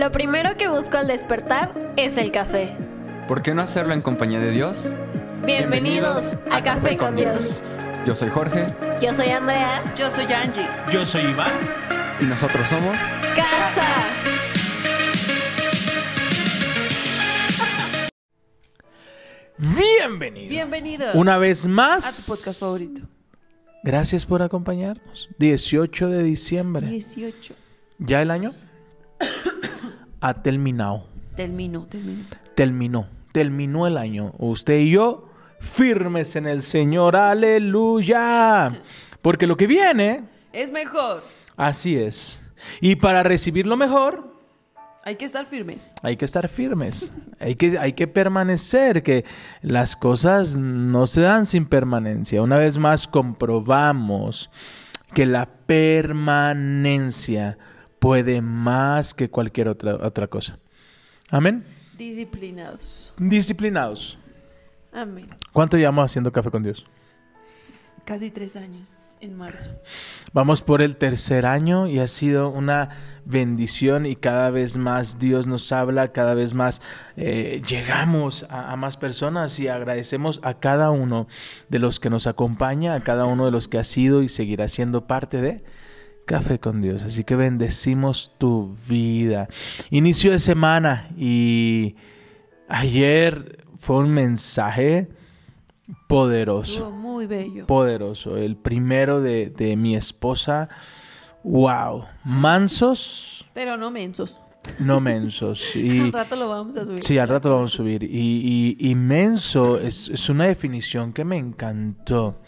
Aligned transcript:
Lo 0.00 0.10
primero 0.10 0.56
que 0.56 0.66
busco 0.66 0.96
al 0.96 1.08
despertar 1.08 1.92
es 1.98 2.16
el 2.16 2.32
café. 2.32 2.74
¿Por 3.28 3.42
qué 3.42 3.52
no 3.52 3.60
hacerlo 3.60 3.92
en 3.92 4.00
compañía 4.00 4.40
de 4.40 4.50
Dios? 4.50 4.90
Bienvenidos, 5.44 6.38
a, 6.50 6.62
Café 6.64 6.96
con 6.96 7.16
Dios. 7.16 7.60
Yo 8.06 8.14
soy 8.14 8.30
Jorge 8.30 8.64
Yo 9.02 9.12
soy 9.12 9.28
Andrea. 9.28 9.84
Yo 9.94 10.08
soy 10.08 10.24
Angie. 10.32 10.66
Yo 10.90 11.04
soy 11.04 11.24
Iván. 11.24 11.52
y 12.18 12.24
nosotros 12.24 12.66
somos... 12.66 12.96
Casa. 13.36 13.86
Bienvenido. 19.58 20.48
Bienvenidos 20.48 21.14
Una 21.14 21.36
vez 21.36 21.66
a 21.66 21.68
más. 21.68 22.24
tu 22.24 22.32
podcast 22.32 22.60
favorito. 22.60 23.02
Gracias 23.84 24.24
por 24.24 24.40
acompañarnos. 24.40 25.28
18 25.36 26.08
de 26.08 26.22
diciembre. 26.22 26.86
18. 26.86 27.54
¿Ya 27.98 28.22
el 28.22 28.30
año? 28.30 28.54
Ha 30.20 30.34
terminado. 30.34 31.06
Termino, 31.36 31.86
termino. 31.86 32.24
Terminó. 32.54 33.06
Terminó 33.32 33.86
el 33.86 33.96
año. 33.96 34.32
Usted 34.38 34.78
y 34.80 34.90
yo 34.90 35.28
firmes 35.60 36.36
en 36.36 36.46
el 36.46 36.62
Señor. 36.62 37.16
Aleluya. 37.16 38.80
Porque 39.22 39.46
lo 39.46 39.56
que 39.56 39.66
viene, 39.66 40.24
Es 40.52 40.70
mejor. 40.70 41.22
así 41.56 41.96
es. 41.96 42.42
Y 42.80 42.96
para 42.96 43.22
recibir 43.22 43.66
lo 43.66 43.76
mejor, 43.76 44.28
Hay 45.02 45.16
que 45.16 45.24
estar 45.24 45.46
firmes. 45.46 45.94
Hay 46.02 46.16
que 46.18 46.26
estar 46.26 46.46
firmes, 46.48 47.10
hay 47.38 47.54
que, 47.54 47.78
hay 47.78 47.94
que 47.94 48.06
permanecer, 48.06 49.02
que 49.02 49.24
las 49.62 49.96
cosas 49.96 50.58
no 50.58 51.06
se 51.06 51.22
dan 51.22 51.46
sin 51.46 51.64
permanencia. 51.64 52.42
Una 52.42 52.58
vez 52.58 52.76
más 52.76 53.08
comprobamos 53.08 54.50
que 55.14 55.24
la 55.24 55.46
permanencia 55.66 57.56
puede 58.00 58.42
más 58.42 59.14
que 59.14 59.30
cualquier 59.30 59.68
otra, 59.68 59.94
otra 59.94 60.26
cosa. 60.26 60.58
Amén. 61.30 61.64
Disciplinados. 61.96 63.14
Disciplinados. 63.18 64.18
Amén. 64.92 65.28
¿Cuánto 65.52 65.76
llevamos 65.76 66.10
haciendo 66.10 66.32
café 66.32 66.50
con 66.50 66.64
Dios? 66.64 66.84
Casi 68.04 68.30
tres 68.30 68.56
años 68.56 68.88
en 69.20 69.36
marzo. 69.36 69.70
Vamos 70.32 70.62
por 70.62 70.80
el 70.80 70.96
tercer 70.96 71.44
año 71.44 71.86
y 71.86 71.98
ha 71.98 72.08
sido 72.08 72.48
una 72.48 72.88
bendición 73.26 74.06
y 74.06 74.16
cada 74.16 74.50
vez 74.50 74.78
más 74.78 75.18
Dios 75.18 75.46
nos 75.46 75.70
habla, 75.72 76.10
cada 76.10 76.34
vez 76.34 76.54
más 76.54 76.80
eh, 77.16 77.60
llegamos 77.68 78.46
a, 78.48 78.72
a 78.72 78.76
más 78.76 78.96
personas 78.96 79.60
y 79.60 79.68
agradecemos 79.68 80.40
a 80.42 80.54
cada 80.54 80.90
uno 80.90 81.28
de 81.68 81.78
los 81.78 82.00
que 82.00 82.08
nos 82.08 82.26
acompaña, 82.26 82.94
a 82.94 83.04
cada 83.04 83.26
uno 83.26 83.44
de 83.44 83.50
los 83.50 83.68
que 83.68 83.78
ha 83.78 83.84
sido 83.84 84.22
y 84.22 84.30
seguirá 84.30 84.68
siendo 84.68 85.06
parte 85.06 85.42
de 85.42 85.62
Café 86.30 86.60
con 86.60 86.80
Dios. 86.80 87.02
Así 87.02 87.24
que 87.24 87.34
bendecimos 87.34 88.32
tu 88.38 88.76
vida. 88.88 89.48
Inicio 89.90 90.30
de 90.30 90.38
semana 90.38 91.10
y 91.16 91.96
ayer 92.68 93.64
fue 93.76 93.96
un 93.96 94.10
mensaje 94.10 95.08
poderoso 96.06 96.72
Estuvo 96.72 96.90
muy 96.92 97.26
bello. 97.26 97.66
poderoso. 97.66 98.36
El 98.36 98.54
primero 98.56 99.20
de, 99.20 99.50
de 99.50 99.74
mi 99.74 99.96
esposa. 99.96 100.68
Wow. 101.42 102.04
Mansos, 102.22 103.44
Pero 103.52 103.76
no 103.76 103.90
mensos. 103.90 104.38
no 104.78 105.00
mensos. 105.00 105.60
Y, 105.74 105.98
Al 105.98 106.12
rato 106.12 106.36
lo 106.36 106.48
vamos 106.48 106.76
a 106.76 106.84
subir. 106.84 107.02
sí, 107.02 107.18
al 107.18 107.28
rato 107.28 107.48
lo 107.48 107.56
vamos 107.56 107.74
a 107.74 107.76
subir. 107.78 108.04
Y, 108.04 108.76
y, 108.78 108.90
y 108.90 108.94
menso 108.94 109.80
es, 109.80 110.08
es 110.08 110.28
una 110.28 110.44
definición 110.46 111.12
que 111.12 111.24
me 111.24 111.38
encantó. 111.38 112.40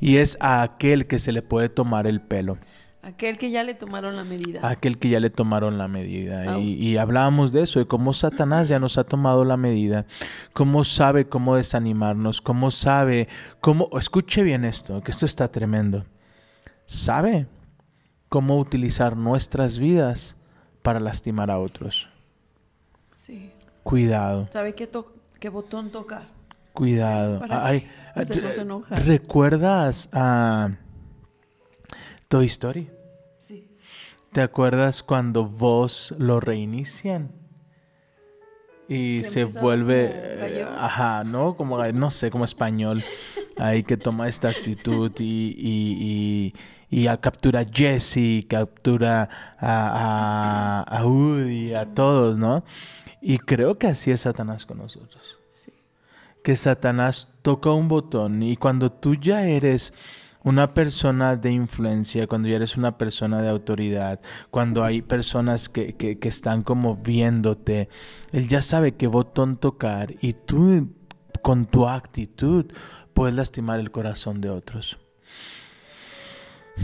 Y 0.00 0.16
es 0.16 0.36
a 0.40 0.62
aquel 0.62 1.06
que 1.06 1.20
se 1.20 1.30
le 1.30 1.42
puede 1.42 1.68
tomar 1.68 2.08
el 2.08 2.20
pelo. 2.20 2.58
Aquel 3.10 3.38
que 3.38 3.50
ya 3.50 3.62
le 3.64 3.74
tomaron 3.74 4.16
la 4.16 4.24
medida. 4.24 4.68
Aquel 4.68 4.98
que 4.98 5.08
ya 5.08 5.20
le 5.20 5.30
tomaron 5.30 5.78
la 5.78 5.88
medida. 5.88 6.58
Y, 6.58 6.96
hablábamos 6.96 7.50
de 7.52 7.62
eso, 7.62 7.78
de 7.80 7.86
cómo 7.86 8.12
Satanás 8.12 8.68
ya 8.68 8.78
nos 8.78 8.98
ha 8.98 9.04
tomado 9.04 9.44
la 9.44 9.56
medida, 9.56 10.06
cómo 10.52 10.84
sabe 10.84 11.28
cómo 11.28 11.56
desanimarnos, 11.56 12.40
cómo 12.40 12.70
sabe, 12.70 13.28
cómo... 13.60 13.88
Escuche 13.98 14.42
bien 14.42 14.64
esto, 14.64 15.02
que 15.02 15.10
esto 15.10 15.26
está 15.26 15.48
tremendo. 15.48 16.04
Sabe 16.86 17.46
cómo 18.28 18.58
utilizar 18.58 19.16
nuestras 19.16 19.78
vidas 19.78 20.36
para 20.82 21.00
lastimar 21.00 21.50
a 21.50 21.58
otros. 21.58 22.08
Sí. 23.16 23.50
Cuidado, 23.82 24.48
¿Sabe 24.52 24.74
qué, 24.74 24.86
to- 24.86 25.14
qué 25.38 25.48
botón 25.48 25.90
tocar? 25.90 26.28
cuidado. 26.72 27.40
Para 27.40 27.66
Ay. 27.66 27.88
¿Recuerdas 29.04 30.08
a 30.12 30.70
Toy 32.28 32.46
Story? 32.46 32.88
¿Te 34.32 34.42
acuerdas 34.42 35.02
cuando 35.02 35.44
vos 35.44 36.14
lo 36.18 36.38
reinician? 36.40 37.32
Y 38.88 39.22
se 39.24 39.44
vuelve, 39.44 40.08
como 40.08 40.46
eh, 40.46 40.66
ajá, 40.78 41.22
¿no? 41.24 41.56
Como, 41.56 41.84
no 41.92 42.10
sé, 42.10 42.30
como 42.30 42.44
español. 42.44 43.02
Ahí 43.56 43.82
que 43.84 43.96
toma 43.96 44.28
esta 44.28 44.48
actitud 44.48 45.12
y, 45.18 45.54
y, 45.56 46.54
y, 46.90 47.00
y 47.02 47.06
a- 47.06 47.16
captura 47.18 47.60
a 47.60 47.64
Jesse, 47.64 48.44
captura 48.48 49.28
a, 49.58 50.82
a, 50.88 50.98
a 50.98 51.06
Woody, 51.06 51.74
a 51.74 51.86
todos, 51.94 52.36
¿no? 52.38 52.64
Y 53.20 53.38
creo 53.38 53.78
que 53.78 53.86
así 53.88 54.10
es 54.10 54.22
Satanás 54.22 54.64
con 54.66 54.78
nosotros 54.78 55.36
Sí. 55.52 55.72
que 56.42 56.56
Satanás 56.56 57.28
toca 57.42 57.70
un 57.70 57.86
botón 57.86 58.42
y 58.42 58.56
cuando 58.56 58.90
tú 58.90 59.14
ya 59.14 59.46
eres 59.46 59.92
una 60.42 60.72
persona 60.74 61.36
de 61.36 61.50
influencia, 61.52 62.26
cuando 62.26 62.48
ya 62.48 62.56
eres 62.56 62.76
una 62.76 62.96
persona 62.96 63.42
de 63.42 63.50
autoridad, 63.50 64.20
cuando 64.50 64.82
hay 64.84 65.02
personas 65.02 65.68
que, 65.68 65.94
que- 65.96 66.18
que 66.18 66.28
están 66.28 66.62
como 66.62 66.96
viéndote, 66.96 67.88
él 68.32 68.48
ya 68.48 68.62
sabe 68.62 68.92
qué 68.92 69.06
botón 69.06 69.56
tocar 69.58 70.14
y 70.20 70.32
tú 70.32 70.88
con 71.42 71.66
tu 71.66 71.86
actitud 71.88 72.66
puedes 73.12 73.34
lastimar 73.34 73.80
el 73.80 73.90
corazón 73.90 74.40
de 74.40 74.48
otros. 74.50 74.98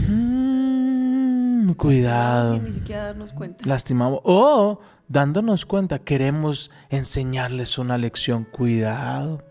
Mm, 0.07 1.71
cuidado 1.73 2.53
Sin 2.55 2.63
ni 2.65 2.71
siquiera 2.71 3.05
darnos 3.05 3.33
cuenta. 3.33 3.67
lastimamos 3.67 4.19
o 4.23 4.79
dándonos 5.07 5.65
cuenta 5.65 5.99
queremos 5.99 6.69
enseñarles 6.89 7.77
una 7.79 7.97
lección 7.97 8.43
cuidado 8.45 9.43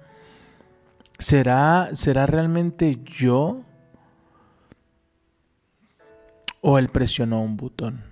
será 1.18 1.90
será 1.94 2.26
realmente 2.26 3.00
yo 3.04 3.62
o 6.68 6.78
él 6.78 6.88
presionó 6.88 7.42
un 7.42 7.56
botón 7.56 8.02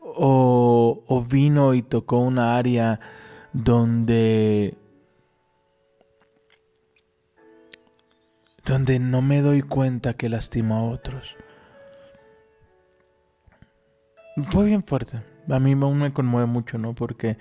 o, 0.00 1.04
o 1.06 1.22
vino 1.22 1.74
y 1.74 1.82
tocó 1.82 2.20
una 2.20 2.56
área 2.56 3.00
donde 3.52 4.78
donde 8.64 8.98
no 8.98 9.20
me 9.20 9.42
doy 9.42 9.60
cuenta 9.60 10.14
que 10.14 10.30
lastimo 10.30 10.74
a 10.76 10.84
otros 10.84 11.36
fue 14.50 14.64
bien 14.66 14.82
fuerte. 14.82 15.20
A 15.50 15.58
mí 15.58 15.72
aún 15.72 15.98
me 15.98 16.12
conmueve 16.12 16.46
mucho, 16.46 16.78
¿no? 16.78 16.94
Porque 16.94 17.36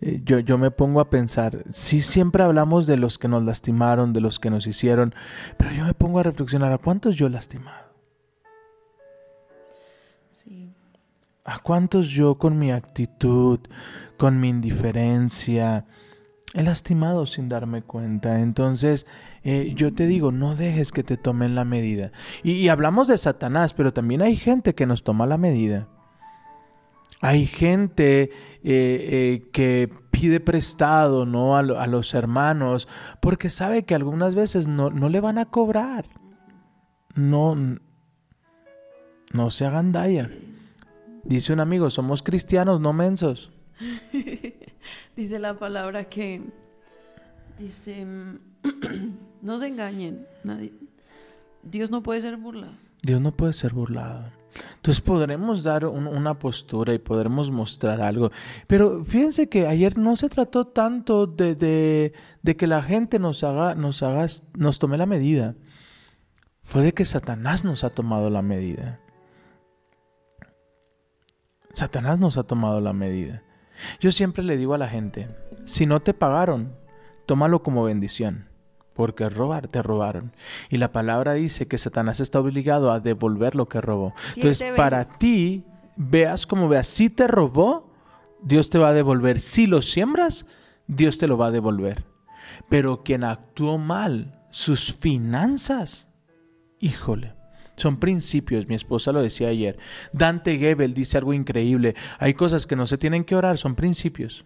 eh, 0.00 0.20
yo, 0.24 0.38
yo 0.38 0.58
me 0.58 0.70
pongo 0.70 1.00
a 1.00 1.10
pensar, 1.10 1.64
sí 1.70 2.00
siempre 2.00 2.42
hablamos 2.42 2.86
de 2.86 2.98
los 2.98 3.18
que 3.18 3.28
nos 3.28 3.44
lastimaron, 3.44 4.12
de 4.12 4.20
los 4.20 4.38
que 4.38 4.50
nos 4.50 4.66
hicieron, 4.66 5.14
pero 5.56 5.72
yo 5.72 5.84
me 5.84 5.94
pongo 5.94 6.18
a 6.18 6.24
reflexionar, 6.24 6.72
¿a 6.72 6.78
cuántos 6.78 7.16
yo 7.16 7.26
he 7.26 7.30
lastimado? 7.30 7.92
Sí. 10.32 10.72
¿A 11.44 11.60
cuántos 11.60 12.08
yo 12.08 12.36
con 12.38 12.58
mi 12.58 12.72
actitud, 12.72 13.60
con 14.16 14.40
mi 14.40 14.48
indiferencia, 14.48 15.86
he 16.54 16.62
lastimado 16.62 17.26
sin 17.26 17.48
darme 17.48 17.82
cuenta? 17.82 18.40
Entonces, 18.40 19.06
eh, 19.42 19.72
yo 19.76 19.94
te 19.94 20.06
digo, 20.06 20.32
no 20.32 20.56
dejes 20.56 20.90
que 20.90 21.04
te 21.04 21.16
tomen 21.16 21.54
la 21.54 21.64
medida. 21.64 22.12
Y, 22.42 22.52
y 22.52 22.68
hablamos 22.68 23.08
de 23.08 23.16
Satanás, 23.16 23.74
pero 23.74 23.92
también 23.92 24.22
hay 24.22 24.36
gente 24.36 24.74
que 24.74 24.86
nos 24.86 25.04
toma 25.04 25.26
la 25.26 25.38
medida. 25.38 25.88
Hay 27.20 27.46
gente 27.46 28.22
eh, 28.22 28.30
eh, 28.64 29.48
que 29.52 29.90
pide 30.10 30.40
prestado 30.40 31.26
¿no? 31.26 31.56
a, 31.56 31.62
lo- 31.62 31.80
a 31.80 31.86
los 31.86 32.14
hermanos 32.14 32.86
porque 33.20 33.50
sabe 33.50 33.84
que 33.84 33.94
algunas 33.94 34.34
veces 34.34 34.66
no, 34.66 34.90
no 34.90 35.08
le 35.08 35.20
van 35.20 35.38
a 35.38 35.46
cobrar. 35.46 36.06
No, 37.14 37.56
no 39.32 39.50
se 39.50 39.64
hagan 39.66 39.92
daya. 39.92 40.30
Dice 41.24 41.52
un 41.52 41.60
amigo, 41.60 41.88
somos 41.90 42.22
cristianos, 42.22 42.80
no 42.80 42.92
mensos. 42.92 43.50
Dice 45.16 45.38
la 45.38 45.54
palabra 45.58 46.04
que 46.04 46.42
dice 47.58 48.04
no 49.42 49.58
se 49.58 49.66
engañen, 49.68 50.26
nadie 50.42 50.72
Dios 51.62 51.90
no 51.90 52.02
puede 52.02 52.20
ser 52.20 52.36
burlado. 52.36 52.74
Dios 53.02 53.20
no 53.20 53.32
puede 53.32 53.52
ser 53.52 53.72
burlado. 53.72 54.30
Entonces 54.76 55.00
podremos 55.00 55.64
dar 55.64 55.84
un- 55.86 56.06
una 56.06 56.38
postura 56.38 56.94
y 56.94 56.98
podremos 56.98 57.50
mostrar 57.50 58.00
algo. 58.00 58.30
Pero 58.66 59.04
fíjense 59.04 59.48
que 59.48 59.66
ayer 59.66 59.98
no 59.98 60.16
se 60.16 60.28
trató 60.28 60.66
tanto 60.66 61.26
de, 61.26 61.54
de- 61.54 62.12
de 62.42 62.56
que 62.56 62.66
la 62.66 62.82
gente 62.82 63.18
nos 63.18 63.42
haga, 63.44 63.74
nos 63.74 64.02
haga, 64.02 64.26
nos 64.56 64.78
tome 64.78 64.96
la 64.98 65.06
medida. 65.06 65.54
Fue 66.62 66.82
de 66.82 66.92
que 66.94 67.04
Satanás 67.04 67.64
nos 67.64 67.84
ha 67.84 67.90
tomado 67.90 68.30
la 68.30 68.42
medida. 68.42 69.00
Satanás 71.72 72.18
nos 72.18 72.38
ha 72.38 72.44
tomado 72.44 72.80
la 72.80 72.92
medida. 72.92 73.42
Yo 74.00 74.12
siempre 74.12 74.44
le 74.44 74.56
digo 74.56 74.74
a 74.74 74.78
la 74.78 74.88
gente, 74.88 75.28
si 75.64 75.86
no 75.86 76.00
te 76.00 76.14
pagaron, 76.14 76.76
tómalo 77.26 77.62
como 77.62 77.82
bendición, 77.84 78.48
porque 78.94 79.28
robar 79.28 79.68
te 79.68 79.82
robaron. 79.82 80.32
Y 80.70 80.78
la 80.78 80.92
palabra 80.92 81.34
dice 81.34 81.66
que 81.66 81.78
Satanás 81.78 82.20
está 82.20 82.40
obligado 82.40 82.92
a 82.92 83.00
devolver 83.00 83.54
lo 83.54 83.68
que 83.68 83.80
robó. 83.80 84.14
Siete 84.32 84.40
Entonces, 84.40 84.72
para 84.76 85.04
ti, 85.04 85.64
veas 85.96 86.46
como 86.46 86.68
veas, 86.68 86.86
si 86.86 87.10
te 87.10 87.26
robó, 87.26 87.92
Dios 88.42 88.70
te 88.70 88.78
va 88.78 88.90
a 88.90 88.94
devolver. 88.94 89.40
Si 89.40 89.66
lo 89.66 89.82
siembras, 89.82 90.46
Dios 90.86 91.18
te 91.18 91.26
lo 91.26 91.36
va 91.36 91.48
a 91.48 91.50
devolver. 91.50 92.04
Pero 92.68 93.02
quien 93.02 93.24
actuó 93.24 93.78
mal, 93.78 94.40
sus 94.50 94.94
finanzas, 94.94 96.08
híjole, 96.78 97.34
son 97.76 97.98
principios, 97.98 98.68
mi 98.68 98.74
esposa 98.74 99.12
lo 99.12 99.22
decía 99.22 99.48
ayer. 99.48 99.78
Dante 100.12 100.58
Gebel 100.58 100.94
dice 100.94 101.18
algo 101.18 101.34
increíble. 101.34 101.94
Hay 102.18 102.34
cosas 102.34 102.66
que 102.66 102.76
no 102.76 102.86
se 102.86 102.98
tienen 102.98 103.24
que 103.24 103.34
orar, 103.34 103.58
son 103.58 103.74
principios. 103.74 104.44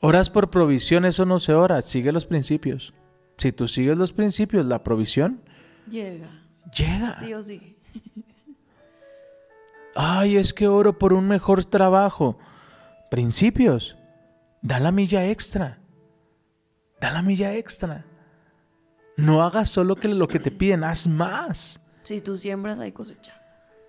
Oras 0.00 0.30
por 0.30 0.50
provisión, 0.50 1.04
eso 1.04 1.26
no 1.26 1.38
se 1.38 1.52
ora, 1.54 1.82
sigue 1.82 2.12
los 2.12 2.24
principios. 2.26 2.94
Si 3.36 3.52
tú 3.52 3.68
sigues 3.68 3.96
los 3.98 4.12
principios, 4.12 4.64
la 4.66 4.82
provisión 4.82 5.42
Llega, 5.90 6.28
llega. 6.76 7.18
sí 7.20 7.34
o 7.34 7.42
sí. 7.42 7.76
Ay, 9.94 10.36
es 10.36 10.54
que 10.54 10.68
oro 10.68 10.98
por 10.98 11.12
un 11.12 11.26
mejor 11.28 11.64
trabajo. 11.64 12.38
Principios. 13.10 13.96
Da 14.62 14.78
la 14.78 14.92
milla 14.92 15.26
extra. 15.28 15.78
Da 17.00 17.10
la 17.10 17.22
milla 17.22 17.54
extra. 17.56 18.04
No 19.16 19.42
hagas 19.42 19.68
solo 19.68 19.96
que 19.96 20.08
lo 20.08 20.28
que 20.28 20.38
te 20.38 20.50
piden, 20.50 20.84
haz 20.84 21.08
más. 21.08 21.80
Si 22.04 22.20
tú 22.20 22.36
siembras, 22.36 22.78
hay 22.78 22.92
cosecha. 22.92 23.34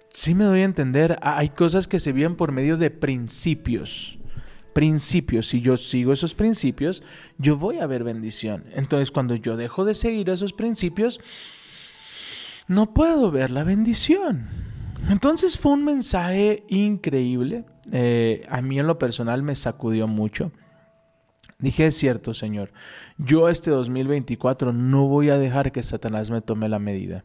Sí 0.09 0.33
me 0.33 0.43
doy 0.43 0.61
a 0.61 0.65
entender, 0.65 1.17
ha- 1.21 1.37
hay 1.37 1.49
cosas 1.49 1.87
que 1.87 1.99
se 1.99 2.11
viven 2.11 2.35
por 2.35 2.51
medio 2.51 2.77
de 2.77 2.89
principios. 2.89 4.17
Principios, 4.73 5.49
si 5.49 5.61
yo 5.61 5.77
sigo 5.77 6.13
esos 6.13 6.33
principios, 6.33 7.03
yo 7.37 7.57
voy 7.57 7.79
a 7.79 7.87
ver 7.87 8.03
bendición. 8.03 8.65
Entonces, 8.73 9.11
cuando 9.11 9.35
yo 9.35 9.57
dejo 9.57 9.85
de 9.85 9.95
seguir 9.95 10.29
esos 10.29 10.53
principios, 10.53 11.19
no 12.67 12.93
puedo 12.93 13.31
ver 13.31 13.51
la 13.51 13.63
bendición. 13.63 14.47
Entonces 15.09 15.57
fue 15.57 15.73
un 15.73 15.83
mensaje 15.83 16.63
increíble. 16.69 17.65
Eh, 17.91 18.45
a 18.49 18.61
mí 18.61 18.79
en 18.79 18.87
lo 18.87 18.97
personal 18.97 19.43
me 19.43 19.55
sacudió 19.55 20.07
mucho. 20.07 20.51
Dije, 21.59 21.87
es 21.87 21.97
cierto, 21.97 22.33
Señor, 22.33 22.71
yo 23.17 23.49
este 23.49 23.71
2024 23.71 24.73
no 24.73 25.07
voy 25.07 25.29
a 25.29 25.37
dejar 25.37 25.71
que 25.71 25.83
Satanás 25.83 26.31
me 26.31 26.41
tome 26.41 26.69
la 26.69 26.79
medida. 26.79 27.23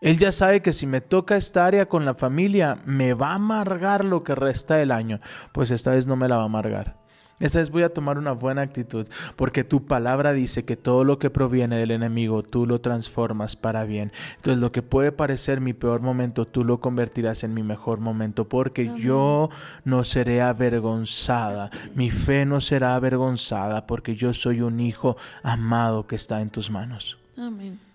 Él 0.00 0.18
ya 0.18 0.30
sabe 0.30 0.60
que 0.60 0.72
si 0.72 0.86
me 0.86 1.00
toca 1.00 1.36
esta 1.36 1.64
área 1.66 1.86
con 1.86 2.04
la 2.04 2.14
familia, 2.14 2.78
me 2.84 3.14
va 3.14 3.30
a 3.30 3.36
amargar 3.36 4.04
lo 4.04 4.22
que 4.24 4.34
resta 4.34 4.76
del 4.76 4.92
año. 4.92 5.20
Pues 5.52 5.70
esta 5.70 5.92
vez 5.92 6.06
no 6.06 6.16
me 6.16 6.28
la 6.28 6.36
va 6.36 6.42
a 6.42 6.46
amargar. 6.46 7.06
Esta 7.38 7.58
vez 7.58 7.70
voy 7.70 7.82
a 7.82 7.92
tomar 7.92 8.16
una 8.16 8.32
buena 8.32 8.62
actitud, 8.62 9.06
porque 9.36 9.62
tu 9.62 9.84
palabra 9.84 10.32
dice 10.32 10.64
que 10.64 10.74
todo 10.74 11.04
lo 11.04 11.18
que 11.18 11.28
proviene 11.28 11.76
del 11.76 11.90
enemigo, 11.90 12.42
tú 12.42 12.66
lo 12.66 12.80
transformas 12.80 13.56
para 13.56 13.84
bien. 13.84 14.10
Entonces 14.36 14.58
lo 14.58 14.72
que 14.72 14.80
puede 14.80 15.12
parecer 15.12 15.60
mi 15.60 15.74
peor 15.74 16.00
momento, 16.00 16.46
tú 16.46 16.64
lo 16.64 16.80
convertirás 16.80 17.44
en 17.44 17.52
mi 17.52 17.62
mejor 17.62 18.00
momento, 18.00 18.48
porque 18.48 18.90
yo 18.96 19.50
no 19.84 20.02
seré 20.04 20.40
avergonzada, 20.40 21.70
mi 21.94 22.08
fe 22.08 22.46
no 22.46 22.62
será 22.62 22.94
avergonzada, 22.94 23.86
porque 23.86 24.14
yo 24.14 24.32
soy 24.32 24.62
un 24.62 24.80
hijo 24.80 25.18
amado 25.42 26.06
que 26.06 26.16
está 26.16 26.40
en 26.40 26.48
tus 26.48 26.70
manos. 26.70 27.18
Amén. 27.36 27.85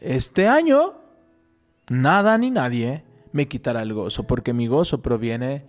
Este 0.00 0.48
año, 0.48 0.94
nada 1.88 2.36
ni 2.38 2.50
nadie 2.50 3.04
me 3.32 3.48
quitará 3.48 3.82
el 3.82 3.92
gozo, 3.92 4.24
porque 4.26 4.52
mi 4.52 4.66
gozo 4.66 5.02
proviene 5.02 5.66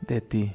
de 0.00 0.20
ti. 0.20 0.54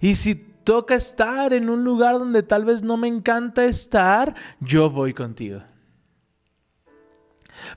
Y 0.00 0.16
si 0.16 0.34
toca 0.34 0.96
estar 0.96 1.52
en 1.52 1.70
un 1.70 1.84
lugar 1.84 2.18
donde 2.18 2.42
tal 2.42 2.64
vez 2.64 2.82
no 2.82 2.96
me 2.96 3.08
encanta 3.08 3.64
estar, 3.64 4.34
yo 4.60 4.90
voy 4.90 5.14
contigo. 5.14 5.62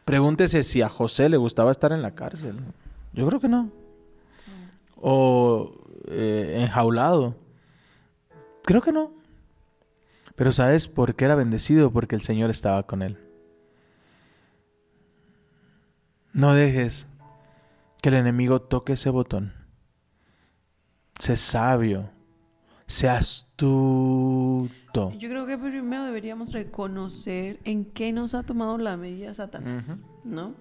Pregúntese 0.06 0.64
si 0.64 0.82
a 0.82 0.90
José 0.90 1.30
le 1.30 1.38
gustaba 1.38 1.72
estar 1.72 1.92
en 1.92 2.02
la 2.02 2.16
cárcel. 2.16 2.58
Yo 3.14 3.28
creo 3.28 3.40
que 3.40 3.48
no. 3.48 3.72
O 4.98 5.74
eh, 6.08 6.58
enjaulado. 6.62 7.36
Creo 8.64 8.82
que 8.82 8.92
no. 8.92 9.14
Pero 10.36 10.52
¿sabes 10.52 10.88
por 10.88 11.16
qué 11.16 11.26
era 11.26 11.36
bendecido? 11.36 11.92
Porque 11.92 12.16
el 12.16 12.22
Señor 12.22 12.50
estaba 12.50 12.84
con 12.84 13.02
él. 13.02 13.18
No 16.34 16.54
dejes 16.54 17.08
que 18.02 18.10
el 18.10 18.16
enemigo 18.16 18.62
toque 18.62 18.94
ese 18.94 19.10
botón. 19.10 19.54
Sé 21.20 21.36
sabio. 21.36 22.10
Sé 22.88 23.10
astuto. 23.10 24.70
Yo 25.18 25.30
creo 25.30 25.46
que 25.46 25.58
primero 25.58 26.04
deberíamos 26.06 26.52
reconocer 26.52 27.60
en 27.64 27.86
qué 27.86 28.12
nos 28.12 28.34
ha 28.34 28.44
tomado 28.44 28.78
la 28.78 28.98
medida 28.98 29.34
Satanás, 29.34 30.02
¿no? 30.24 30.56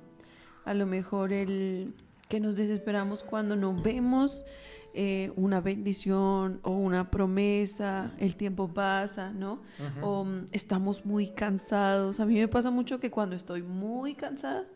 A 0.65 0.75
lo 0.75 0.85
mejor 0.85 1.33
el 1.33 1.95
que 2.29 2.41
nos 2.41 2.57
desesperamos 2.57 3.23
cuando 3.23 3.57
no 3.57 3.75
vemos 3.75 4.45
eh, 4.93 5.33
una 5.37 5.61
bendición 5.61 6.61
o 6.63 6.73
una 6.73 7.11
promesa, 7.11 8.13
el 8.19 8.37
tiempo 8.37 8.69
pasa, 8.69 9.33
¿no? 9.33 9.63
O 10.03 10.25
mm, 10.25 10.49
estamos 10.53 11.07
muy 11.07 11.29
cansados. 11.29 12.21
A 12.21 12.27
mí 12.27 12.35
me 12.35 12.49
pasa 12.49 12.71
mucho 12.71 13.01
que 13.01 13.11
cuando 13.11 13.37
estoy 13.37 13.63
muy 13.63 14.15
cansada, 14.15 14.67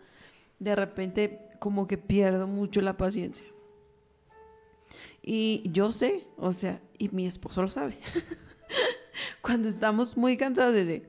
de 0.62 0.76
repente 0.76 1.40
como 1.58 1.88
que 1.88 1.98
pierdo 1.98 2.46
mucho 2.46 2.80
la 2.80 2.96
paciencia. 2.96 3.46
Y 5.20 5.68
yo 5.72 5.90
sé, 5.90 6.26
o 6.36 6.52
sea, 6.52 6.80
y 6.98 7.08
mi 7.08 7.26
esposo 7.26 7.62
lo 7.62 7.68
sabe. 7.68 7.98
Cuando 9.42 9.68
estamos 9.68 10.16
muy 10.16 10.36
cansados, 10.36 10.74
de 10.74 11.04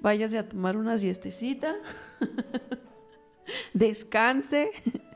váyase 0.00 0.38
a 0.38 0.48
tomar 0.48 0.76
una 0.76 0.98
siestecita, 0.98 1.76
descanse, 3.74 4.70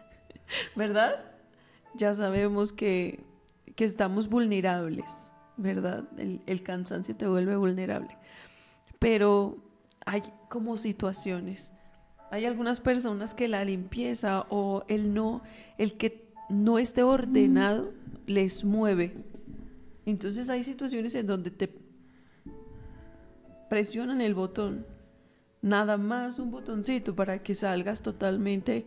¿verdad? 0.77 1.33
Ya 1.95 2.15
sabemos 2.15 2.73
que, 2.73 3.25
que 3.75 3.85
estamos 3.85 4.29
vulnerables, 4.29 5.33
¿verdad? 5.57 6.09
El, 6.17 6.43
el 6.47 6.63
cansancio 6.63 7.17
te 7.17 7.27
vuelve 7.27 7.57
vulnerable. 7.57 8.17
Pero 9.01 9.59
hay 10.07 10.23
como 10.49 10.77
situaciones. 10.77 11.73
Hay 12.31 12.45
algunas 12.45 12.81
personas 12.81 13.35
que 13.35 13.49
la 13.49 13.65
limpieza 13.65 14.47
o 14.51 14.85
el 14.89 15.15
no, 15.15 15.43
el 15.79 15.95
que 15.95 16.29
no 16.51 16.79
esté 16.79 17.03
ordenado, 17.03 17.93
les 18.27 18.65
mueve. 18.65 19.15
Entonces 20.07 20.49
hay 20.51 20.63
situaciones 20.65 21.15
en 21.15 21.27
donde 21.27 21.51
te 21.51 21.71
presionan 23.69 24.21
el 24.21 24.35
botón, 24.35 24.87
nada 25.63 25.97
más 25.97 26.39
un 26.39 26.51
botoncito 26.51 27.15
para 27.15 27.43
que 27.43 27.55
salgas 27.55 28.03
totalmente 28.03 28.87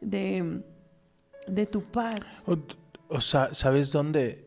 de, 0.00 0.62
de 1.46 1.66
tu 1.66 1.82
paz. 1.82 2.44
O, 2.46 2.58
o 3.08 3.20
sa- 3.20 3.54
¿sabes 3.54 3.92
dónde, 3.92 4.46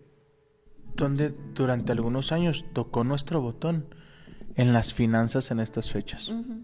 dónde 0.96 1.34
durante 1.53 1.91
algunos 1.91 2.32
años 2.32 2.65
tocó 2.74 3.03
nuestro 3.03 3.41
botón? 3.41 3.86
En 4.56 4.74
las 4.74 4.94
finanzas 4.94 5.50
en 5.51 5.62
estas 5.62 5.89
fechas. 5.89 6.27
Ujú. 6.29 6.56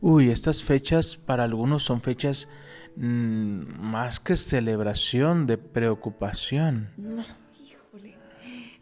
Uy, 0.00 0.30
estas 0.30 0.62
fechas 0.62 1.16
para 1.16 1.44
algunos 1.44 1.82
son 1.82 2.00
fechas 2.00 2.48
mm, 2.96 3.80
más 3.80 4.20
que 4.20 4.36
celebración, 4.36 5.46
de 5.46 5.58
preocupación. 5.58 6.90
No, 6.96 7.24
híjole. 7.62 8.16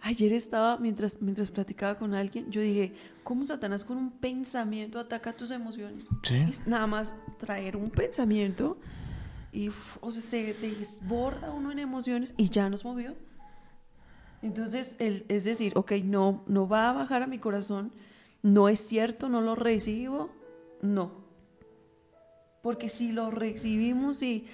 Ayer 0.01 0.33
estaba, 0.33 0.79
mientras, 0.79 1.21
mientras 1.21 1.51
platicaba 1.51 1.99
con 1.99 2.15
alguien, 2.15 2.51
yo 2.51 2.61
dije, 2.61 2.93
¿cómo 3.25 3.47
Satanás 3.47 3.85
con 3.85 3.97
un 3.97 4.11
pensamiento 4.13 4.99
ataca 5.01 5.33
tus 5.33 5.51
emociones? 5.51 6.05
Sí. 6.23 6.37
Es 6.49 6.67
nada 6.67 6.87
más 6.87 7.15
traer 7.39 7.77
un 7.77 7.91
pensamiento 7.91 8.79
y 9.53 9.71
uf, 9.71 9.99
o 10.01 10.11
sea, 10.13 10.23
se 10.23 10.55
desborda 10.55 11.51
uno 11.51 11.73
en 11.73 11.79
emociones 11.81 12.33
y 12.37 12.49
ya 12.49 12.71
nos 12.71 12.85
movió. 12.85 13.15
Entonces, 14.41 14.95
el- 15.01 15.25
es 15.29 15.45
decir, 15.45 15.73
ok, 15.75 15.93
no, 16.05 16.45
no 16.47 16.69
va 16.69 16.91
a 16.91 16.93
bajar 16.93 17.23
a 17.23 17.27
mi 17.27 17.39
corazón, 17.39 17.93
no 18.43 18.69
es 18.69 18.79
cierto, 18.79 19.29
no 19.29 19.41
lo 19.41 19.57
recibo, 19.57 20.31
no. 20.83 21.13
Porque 22.63 22.89
si 22.89 23.13
lo 23.13 23.31
recibimos 23.31 24.23
y, 24.23 24.47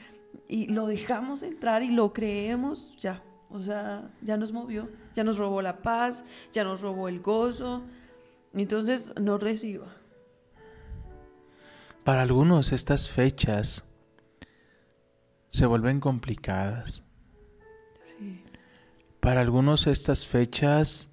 y 0.48 0.66
lo 0.66 0.86
dejamos 0.86 1.42
entrar 1.42 1.82
y 1.82 1.88
lo 1.88 2.12
creemos, 2.12 2.96
ya, 3.00 3.22
o 3.50 3.60
sea, 3.60 4.10
ya 4.20 4.36
nos 4.36 4.52
movió, 4.52 4.88
ya 5.14 5.24
nos 5.24 5.38
robó 5.38 5.62
la 5.62 5.80
paz, 5.80 6.24
ya 6.52 6.64
nos 6.64 6.80
robó 6.80 7.08
el 7.08 7.20
gozo. 7.20 7.82
Entonces, 8.52 9.12
no 9.20 9.38
reciba. 9.38 9.86
Para 12.04 12.22
algunos 12.22 12.72
estas 12.72 13.08
fechas 13.08 13.84
se 15.48 15.66
vuelven 15.66 16.00
complicadas. 16.00 17.02
Sí. 18.02 18.42
Para 19.20 19.40
algunos 19.40 19.86
estas 19.86 20.26
fechas 20.26 21.08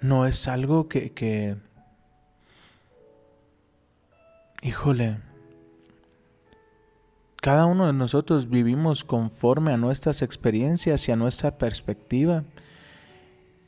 no 0.00 0.26
es 0.26 0.46
algo 0.46 0.88
que, 0.88 1.12
que... 1.12 1.56
Híjole. 4.62 5.18
Cada 7.40 7.66
uno 7.66 7.86
de 7.86 7.92
nosotros 7.92 8.48
vivimos 8.48 9.04
conforme 9.04 9.72
a 9.72 9.76
nuestras 9.76 10.22
experiencias 10.22 11.08
y 11.08 11.12
a 11.12 11.16
nuestra 11.16 11.56
perspectiva. 11.56 12.42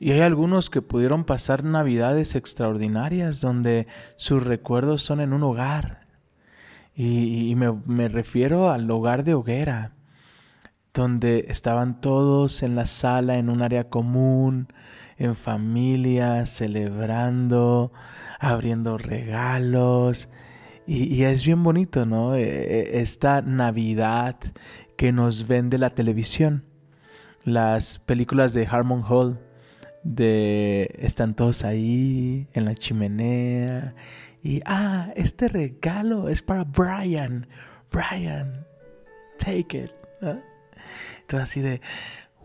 Y 0.01 0.11
hay 0.13 0.21
algunos 0.21 0.71
que 0.71 0.83
pudieron 0.83 1.25
pasar 1.25 1.63
navidades 1.63 2.35
extraordinarias 2.35 3.41
donde 3.41 3.87
sus 4.17 4.43
recuerdos 4.43 5.03
son 5.03 5.21
en 5.21 5.33
un 5.33 5.45
hogar. 5.45 6.09
Y, 6.97 7.55
me, 7.55 8.09
refiero 8.09 8.71
al 8.71 8.91
hogar 8.91 9.25
de 9.25 9.35
hoguera, 9.35 9.93
donde 10.93 11.47
estaban 11.49 12.01
todos 12.01 12.63
en 12.63 12.75
la 12.75 12.87
sala, 12.87 13.37
en 13.37 13.49
un 13.49 13.63
área 13.63 13.89
común, 13.89 14.69
en 15.17 15.37
familia, 15.37 16.45
celebrando, 16.47 17.93
abriendo 18.41 18.99
regalos. 18.99 20.29
Y, 20.93 21.23
es 21.23 21.45
bien 21.45 21.63
bonito, 21.63 22.05
¿no? 22.05 22.35
E, 22.35 22.43
e, 22.43 23.01
esta 23.01 23.43
Navidad 23.43 24.35
que 24.97 25.13
nos 25.13 25.47
vende 25.47 25.79
la 25.79 25.91
televisión. 25.91 26.65
Las 27.45 28.01
películas 28.01 28.55
de 28.55 28.67
Harmon 28.67 29.05
Hall, 29.09 29.39
de 30.03 30.91
están 30.99 31.37
todos 31.37 31.63
ahí 31.63 32.49
en 32.55 32.65
la 32.65 32.75
chimenea. 32.75 33.95
Y, 34.43 34.63
ah, 34.67 35.13
este 35.15 35.47
regalo 35.47 36.29
es 36.29 36.43
para 36.43 36.65
Brian. 36.65 37.47
Brian, 37.93 38.67
take 39.39 39.85
it. 39.85 39.93
Entonces 41.21 41.41
así 41.41 41.61
de, 41.61 41.81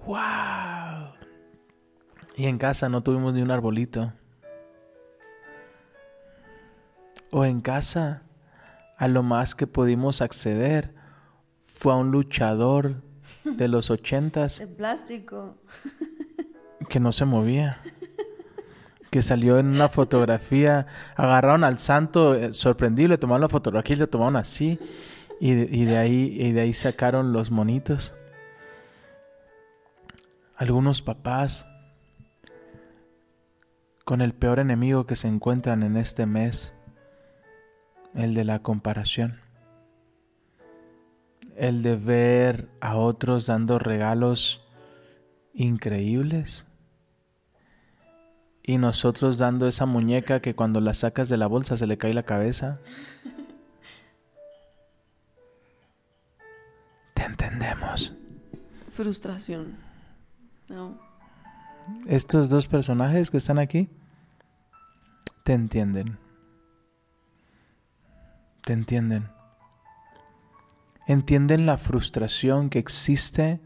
wow. 0.06 1.16
Y 2.38 2.46
en 2.46 2.60
casa 2.60 2.90
no 2.90 3.02
tuvimos 3.02 3.34
ni 3.34 3.42
un 3.42 3.50
arbolito. 3.50 4.14
O 7.32 7.44
en 7.44 7.60
casa, 7.62 8.22
a 8.98 9.08
lo 9.08 9.24
más 9.24 9.56
que 9.56 9.68
pudimos 9.68 10.22
acceder 10.22 10.94
fue 11.60 11.94
a 11.94 11.98
un 11.98 12.12
luchador 12.12 13.04
de 13.44 13.68
los 13.68 13.90
ochentas. 13.90 14.60
De 14.60 14.68
plástico. 14.68 15.58
Que 16.90 17.00
no 17.00 17.12
se 17.12 17.26
movía. 17.26 17.82
Que 19.10 19.22
salió 19.22 19.60
en 19.60 19.68
una 19.68 19.90
fotografía. 19.90 20.88
Agarraron 21.16 21.64
al 21.64 21.80
santo 21.80 22.36
eh, 22.36 22.54
sorprendido, 22.54 23.10
le 23.10 23.18
tomaron 23.18 23.42
la 23.42 23.50
fotografía 23.50 23.96
y 23.96 24.00
le 24.00 24.08
tomaron 24.08 24.36
así. 24.36 24.80
Y 25.40 25.52
y 25.52 25.86
de, 25.86 25.98
ahí, 25.98 26.38
y 26.40 26.52
de 26.54 26.62
ahí 26.62 26.74
sacaron 26.74 27.34
los 27.34 27.52
monitos. 27.52 28.14
Algunos 30.56 31.02
papás 31.02 31.68
con 34.06 34.22
el 34.22 34.34
peor 34.34 34.60
enemigo 34.60 35.06
que 35.06 35.16
se 35.16 35.28
encuentran 35.28 35.84
en 35.84 35.98
este 35.98 36.28
mes, 36.28 36.75
el 38.16 38.34
de 38.34 38.46
la 38.46 38.60
comparación, 38.60 39.40
el 41.56 41.84
de 41.84 41.96
ver 41.96 42.70
a 42.82 42.96
otros 42.96 43.46
dando 43.46 43.80
regalos 43.80 44.62
increíbles 45.54 46.66
y 48.64 48.78
nosotros 48.78 49.38
dando 49.38 49.68
esa 49.68 49.86
muñeca 49.86 50.42
que 50.42 50.56
cuando 50.56 50.82
la 50.82 50.94
sacas 50.94 51.30
de 51.30 51.38
la 51.38 51.48
bolsa 51.48 51.78
se 51.78 51.88
le 51.88 51.98
cae 51.98 52.14
la 52.14 52.24
cabeza. 52.24 52.80
Te 57.14 57.24
entendemos. 57.24 58.14
Frustración. 58.90 59.78
No 60.68 61.06
estos 62.08 62.50
dos 62.50 62.68
personajes 62.68 63.32
que 63.32 63.38
están 63.38 63.60
aquí 63.60 63.90
te 65.44 65.54
entienden. 65.54 66.18
Te 68.66 68.74
entienden. 68.74 69.30
Entienden 71.08 71.68
la 71.68 71.78
frustración 71.78 72.72
que 72.72 72.80
existe 72.80 73.62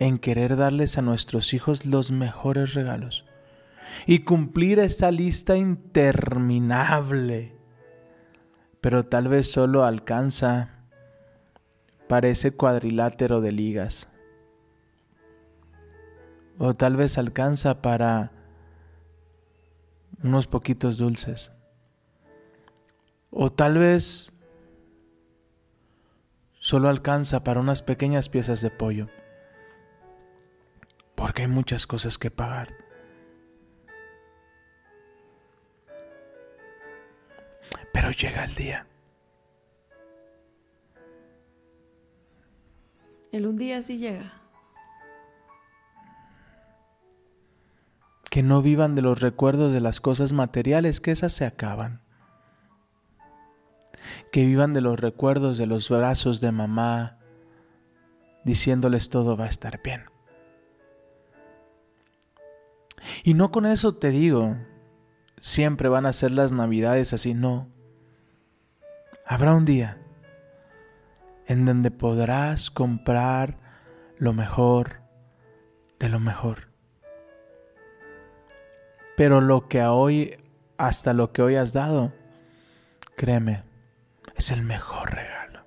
en 0.00 0.18
querer 0.18 0.56
darles 0.56 0.98
a 0.98 1.02
nuestros 1.02 1.54
hijos 1.54 1.86
los 1.86 2.10
mejores 2.10 2.74
regalos 2.74 3.24
y 4.06 4.24
cumplir 4.24 4.80
esa 4.80 5.12
lista 5.12 5.56
interminable. 5.56 7.54
Pero 8.80 9.04
tal 9.04 9.28
vez 9.28 9.48
solo 9.50 9.84
alcanza 9.84 10.70
para 12.08 12.26
ese 12.26 12.50
cuadrilátero 12.50 13.40
de 13.40 13.52
ligas 13.52 14.08
o 16.58 16.74
tal 16.74 16.96
vez 16.96 17.18
alcanza 17.18 17.82
para 17.82 18.32
unos 20.22 20.48
poquitos 20.48 20.96
dulces. 20.98 21.52
O 23.36 23.50
tal 23.50 23.78
vez 23.78 24.32
solo 26.52 26.88
alcanza 26.88 27.42
para 27.42 27.58
unas 27.58 27.82
pequeñas 27.82 28.28
piezas 28.28 28.62
de 28.62 28.70
pollo. 28.70 29.08
Porque 31.16 31.42
hay 31.42 31.48
muchas 31.48 31.88
cosas 31.88 32.16
que 32.16 32.30
pagar. 32.30 32.72
Pero 37.92 38.12
llega 38.12 38.44
el 38.44 38.54
día. 38.54 38.86
El 43.32 43.46
un 43.46 43.56
día 43.56 43.82
sí 43.82 43.98
llega. 43.98 44.40
que 48.30 48.42
no 48.42 48.62
vivan 48.62 48.96
de 48.96 49.02
los 49.02 49.20
recuerdos 49.20 49.72
de 49.72 49.80
las 49.80 50.00
cosas 50.00 50.32
materiales, 50.32 51.00
que 51.00 51.12
esas 51.12 51.32
se 51.32 51.44
acaban. 51.44 52.03
Que 54.32 54.44
vivan 54.44 54.72
de 54.72 54.80
los 54.80 54.98
recuerdos 55.00 55.58
de 55.58 55.66
los 55.66 55.88
brazos 55.88 56.40
de 56.40 56.52
mamá, 56.52 57.18
diciéndoles 58.44 59.08
todo 59.08 59.36
va 59.36 59.46
a 59.46 59.48
estar 59.48 59.80
bien. 59.82 60.04
Y 63.22 63.34
no 63.34 63.50
con 63.50 63.66
eso 63.66 63.94
te 63.94 64.10
digo, 64.10 64.56
siempre 65.38 65.88
van 65.88 66.06
a 66.06 66.12
ser 66.12 66.30
las 66.30 66.52
navidades 66.52 67.12
así, 67.12 67.34
no. 67.34 67.68
Habrá 69.26 69.54
un 69.54 69.64
día 69.64 69.98
en 71.46 71.66
donde 71.66 71.90
podrás 71.90 72.70
comprar 72.70 73.58
lo 74.18 74.32
mejor 74.32 75.02
de 75.98 76.08
lo 76.08 76.20
mejor. 76.20 76.68
Pero 79.16 79.40
lo 79.40 79.68
que 79.68 79.82
hoy, 79.82 80.36
hasta 80.76 81.12
lo 81.12 81.32
que 81.32 81.42
hoy 81.42 81.56
has 81.56 81.72
dado, 81.72 82.12
créeme, 83.16 83.62
es 84.44 84.50
el 84.50 84.62
mejor 84.62 85.14
regalo. 85.14 85.66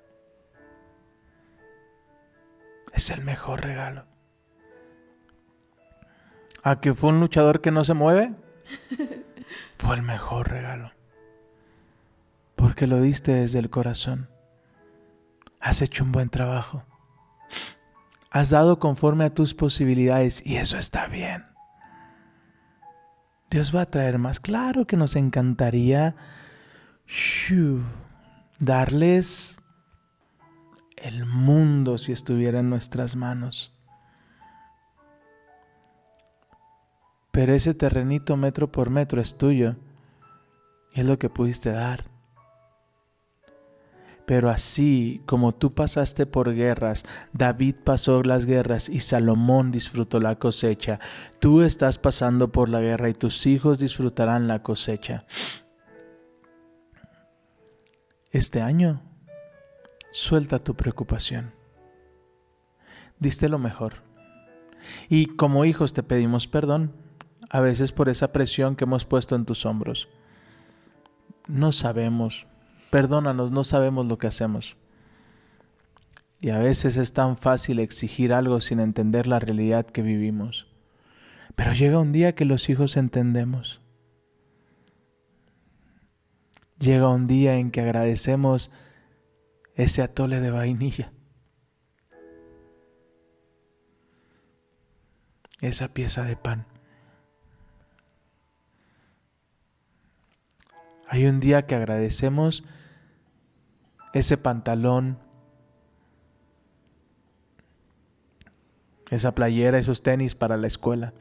Es 2.92 3.10
el 3.10 3.24
mejor 3.24 3.62
regalo. 3.62 4.04
¿A 6.62 6.80
que 6.80 6.94
fue 6.94 7.10
un 7.10 7.18
luchador 7.18 7.60
que 7.60 7.72
no 7.72 7.82
se 7.82 7.94
mueve? 7.94 8.36
Fue 9.78 9.96
el 9.96 10.02
mejor 10.02 10.50
regalo. 10.50 10.92
Porque 12.54 12.86
lo 12.86 13.00
diste 13.00 13.32
desde 13.32 13.58
el 13.58 13.68
corazón. 13.68 14.28
Has 15.58 15.82
hecho 15.82 16.04
un 16.04 16.12
buen 16.12 16.28
trabajo. 16.28 16.84
Has 18.30 18.50
dado 18.50 18.78
conforme 18.78 19.24
a 19.24 19.34
tus 19.34 19.54
posibilidades 19.54 20.40
y 20.46 20.58
eso 20.58 20.78
está 20.78 21.08
bien. 21.08 21.46
Dios 23.50 23.74
va 23.74 23.80
a 23.80 23.90
traer 23.90 24.18
más. 24.18 24.38
Claro 24.38 24.86
que 24.86 24.96
nos 24.96 25.16
encantaría 25.16 26.14
darles 28.58 29.56
el 30.96 31.24
mundo 31.26 31.98
si 31.98 32.12
estuviera 32.12 32.60
en 32.60 32.70
nuestras 32.70 33.16
manos. 33.16 33.72
Pero 37.30 37.54
ese 37.54 37.74
terrenito 37.74 38.36
metro 38.36 38.72
por 38.72 38.90
metro 38.90 39.20
es 39.20 39.36
tuyo 39.36 39.76
y 40.92 41.00
es 41.00 41.06
lo 41.06 41.18
que 41.18 41.30
pudiste 41.30 41.70
dar. 41.70 42.04
Pero 44.26 44.50
así 44.50 45.22
como 45.24 45.54
tú 45.54 45.72
pasaste 45.72 46.26
por 46.26 46.52
guerras, 46.54 47.06
David 47.32 47.76
pasó 47.82 48.22
las 48.22 48.44
guerras 48.44 48.88
y 48.90 49.00
Salomón 49.00 49.70
disfrutó 49.70 50.20
la 50.20 50.34
cosecha, 50.34 51.00
tú 51.38 51.62
estás 51.62 51.98
pasando 51.98 52.52
por 52.52 52.68
la 52.68 52.80
guerra 52.80 53.08
y 53.08 53.14
tus 53.14 53.46
hijos 53.46 53.78
disfrutarán 53.78 54.46
la 54.46 54.62
cosecha. 54.62 55.24
Este 58.30 58.60
año, 58.60 59.02
suelta 60.10 60.58
tu 60.58 60.74
preocupación. 60.74 61.52
Diste 63.18 63.48
lo 63.48 63.58
mejor. 63.58 64.02
Y 65.08 65.26
como 65.26 65.64
hijos 65.64 65.92
te 65.92 66.02
pedimos 66.02 66.46
perdón, 66.46 66.92
a 67.50 67.60
veces 67.60 67.92
por 67.92 68.08
esa 68.08 68.32
presión 68.32 68.76
que 68.76 68.84
hemos 68.84 69.04
puesto 69.04 69.34
en 69.34 69.44
tus 69.44 69.66
hombros. 69.66 70.08
No 71.46 71.72
sabemos 71.72 72.46
Perdónanos, 72.90 73.50
no 73.50 73.64
sabemos 73.64 74.06
lo 74.06 74.18
que 74.18 74.26
hacemos. 74.26 74.76
Y 76.40 76.50
a 76.50 76.58
veces 76.58 76.96
es 76.96 77.12
tan 77.12 77.36
fácil 77.36 77.80
exigir 77.80 78.32
algo 78.32 78.60
sin 78.60 78.80
entender 78.80 79.26
la 79.26 79.38
realidad 79.38 79.86
que 79.86 80.02
vivimos. 80.02 80.68
Pero 81.54 81.72
llega 81.72 81.98
un 81.98 82.12
día 82.12 82.34
que 82.34 82.44
los 82.44 82.68
hijos 82.70 82.96
entendemos 82.96 83.80
llega 86.78 87.08
un 87.08 87.26
día 87.26 87.56
en 87.56 87.70
que 87.70 87.80
agradecemos 87.80 88.70
ese 89.74 90.02
atole 90.02 90.40
de 90.40 90.50
vainilla, 90.50 91.12
esa 95.60 95.88
pieza 95.88 96.24
de 96.24 96.36
pan. 96.36 96.66
Hay 101.08 101.26
un 101.26 101.40
día 101.40 101.66
que 101.66 101.74
agradecemos 101.74 102.64
ese 104.12 104.36
pantalón, 104.36 105.18
esa 109.10 109.34
playera, 109.34 109.78
esos 109.78 110.02
tenis 110.02 110.34
para 110.34 110.56
la 110.58 110.66
escuela. 110.66 111.14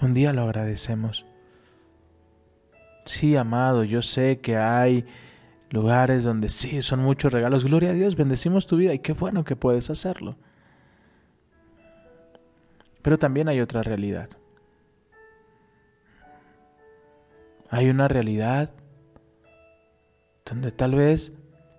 Un 0.00 0.14
día 0.14 0.32
lo 0.32 0.42
agradecemos. 0.42 1.26
Sí, 3.04 3.36
amado, 3.36 3.84
yo 3.84 4.02
sé 4.02 4.40
que 4.40 4.56
hay 4.56 5.06
lugares 5.70 6.24
donde 6.24 6.48
sí 6.48 6.82
son 6.82 7.00
muchos 7.00 7.32
regalos. 7.32 7.64
Gloria 7.64 7.90
a 7.90 7.94
Dios, 7.94 8.16
bendecimos 8.16 8.66
tu 8.66 8.76
vida 8.76 8.94
y 8.94 9.00
qué 9.00 9.12
bueno 9.12 9.44
que 9.44 9.56
puedes 9.56 9.90
hacerlo. 9.90 10.36
Pero 13.00 13.18
también 13.18 13.48
hay 13.48 13.60
otra 13.60 13.82
realidad. 13.82 14.30
Hay 17.70 17.88
una 17.88 18.06
realidad 18.06 18.72
donde 20.44 20.70
tal 20.70 20.94
vez 20.94 21.32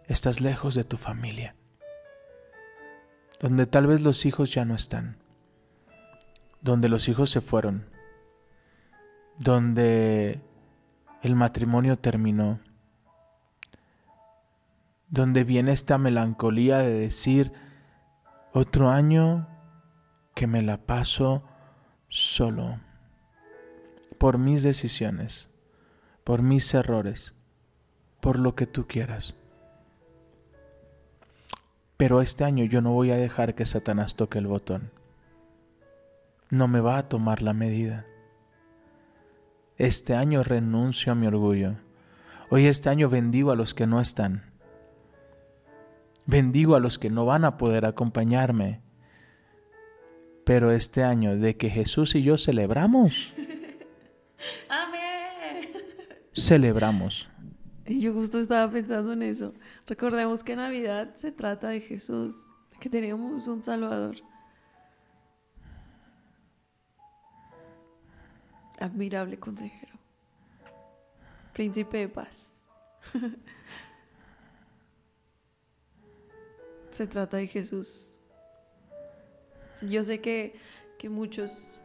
estás 0.08 0.42
lejos 0.42 0.76
de 0.76 0.84
tu 0.84 0.98
familia, 0.98 1.56
donde 3.40 3.68
tal 3.68 3.88
vez 3.88 4.02
los 4.02 4.26
hijos 4.26 4.52
ya 4.54 4.66
no 4.66 4.74
están, 4.74 5.18
donde 6.62 6.90
los 6.90 7.08
hijos 7.08 7.30
se 7.30 7.42
fueron, 7.42 7.86
donde 9.38 10.42
el 11.24 11.38
matrimonio 11.38 11.98
terminó, 11.98 12.60
donde 15.08 15.46
viene 15.46 15.72
esta 15.72 15.98
melancolía 15.98 16.80
de 16.80 16.92
decir, 16.92 17.54
otro 18.52 18.90
año 18.90 19.48
que 20.36 20.48
me 20.48 20.62
la 20.62 20.86
paso 20.86 21.44
solo, 22.10 22.82
por 24.18 24.38
mis 24.38 24.64
decisiones, 24.64 25.50
por 26.26 26.42
mis 26.42 26.74
errores, 26.74 27.34
por 28.20 28.38
lo 28.38 28.54
que 28.56 28.68
tú 28.68 28.86
quieras. 28.86 29.34
Pero 31.96 32.22
este 32.22 32.44
año 32.44 32.66
yo 32.66 32.82
no 32.82 32.92
voy 32.92 33.12
a 33.12 33.18
dejar 33.18 33.56
que 33.56 33.66
Satanás 33.66 34.16
toque 34.16 34.40
el 34.40 34.48
botón. 34.48 34.92
No 36.50 36.68
me 36.68 36.82
va 36.82 36.98
a 36.98 37.08
tomar 37.08 37.42
la 37.42 37.54
medida. 37.54 38.06
Este 39.78 40.14
año 40.14 40.44
renuncio 40.44 41.12
a 41.12 41.16
mi 41.16 41.26
orgullo. 41.26 41.76
Hoy 42.50 42.68
este 42.68 42.90
año 42.90 43.10
bendigo 43.10 43.50
a 43.50 43.56
los 43.56 43.74
que 43.74 43.88
no 43.88 44.00
están. 44.00 44.44
Bendigo 46.28 46.76
a 46.76 46.80
los 46.80 47.00
que 47.00 47.10
no 47.10 47.26
van 47.26 47.44
a 47.44 47.58
poder 47.58 47.86
acompañarme. 47.86 48.82
Pero 50.46 50.72
este 50.72 51.04
año 51.04 51.38
de 51.38 51.58
que 51.58 51.72
Jesús 51.72 52.14
y 52.14 52.22
yo 52.22 52.38
celebramos. 52.38 53.34
Amén. 54.70 55.72
Celebramos. 56.36 57.28
Y 57.88 58.00
yo 58.00 58.14
justo 58.14 58.40
estaba 58.40 58.72
pensando 58.72 59.14
en 59.14 59.24
eso. 59.24 59.56
Recordemos 59.88 60.44
que 60.44 60.56
Navidad 60.56 61.16
se 61.16 61.32
trata 61.32 61.70
de 61.70 61.82
Jesús, 61.82 62.36
de 62.72 62.78
que 62.78 62.90
tenemos 62.92 63.48
un 63.48 63.64
Salvador. 63.64 64.18
Admirable 68.84 69.40
consejero. 69.40 69.98
Príncipe 71.54 72.00
de 72.00 72.10
paz. 72.10 72.66
se 76.92 77.08
trata 77.08 77.38
de 77.38 77.48
Jesús. 77.48 78.20
Yo 79.82 80.04
sé 80.04 80.20
que, 80.20 80.56
que 81.00 81.08
muchos, 81.08 81.80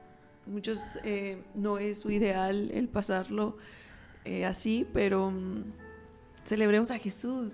muchos 0.44 0.80
eh, 1.04 1.40
no 1.54 1.78
es 1.78 2.00
su 2.00 2.10
ideal 2.10 2.72
el 2.72 2.88
pasarlo 2.88 3.58
eh, 4.24 4.44
así, 4.44 4.84
pero 4.92 5.30
mm, 5.30 5.72
celebremos 6.44 6.90
a 6.90 6.98
Jesús. 6.98 7.52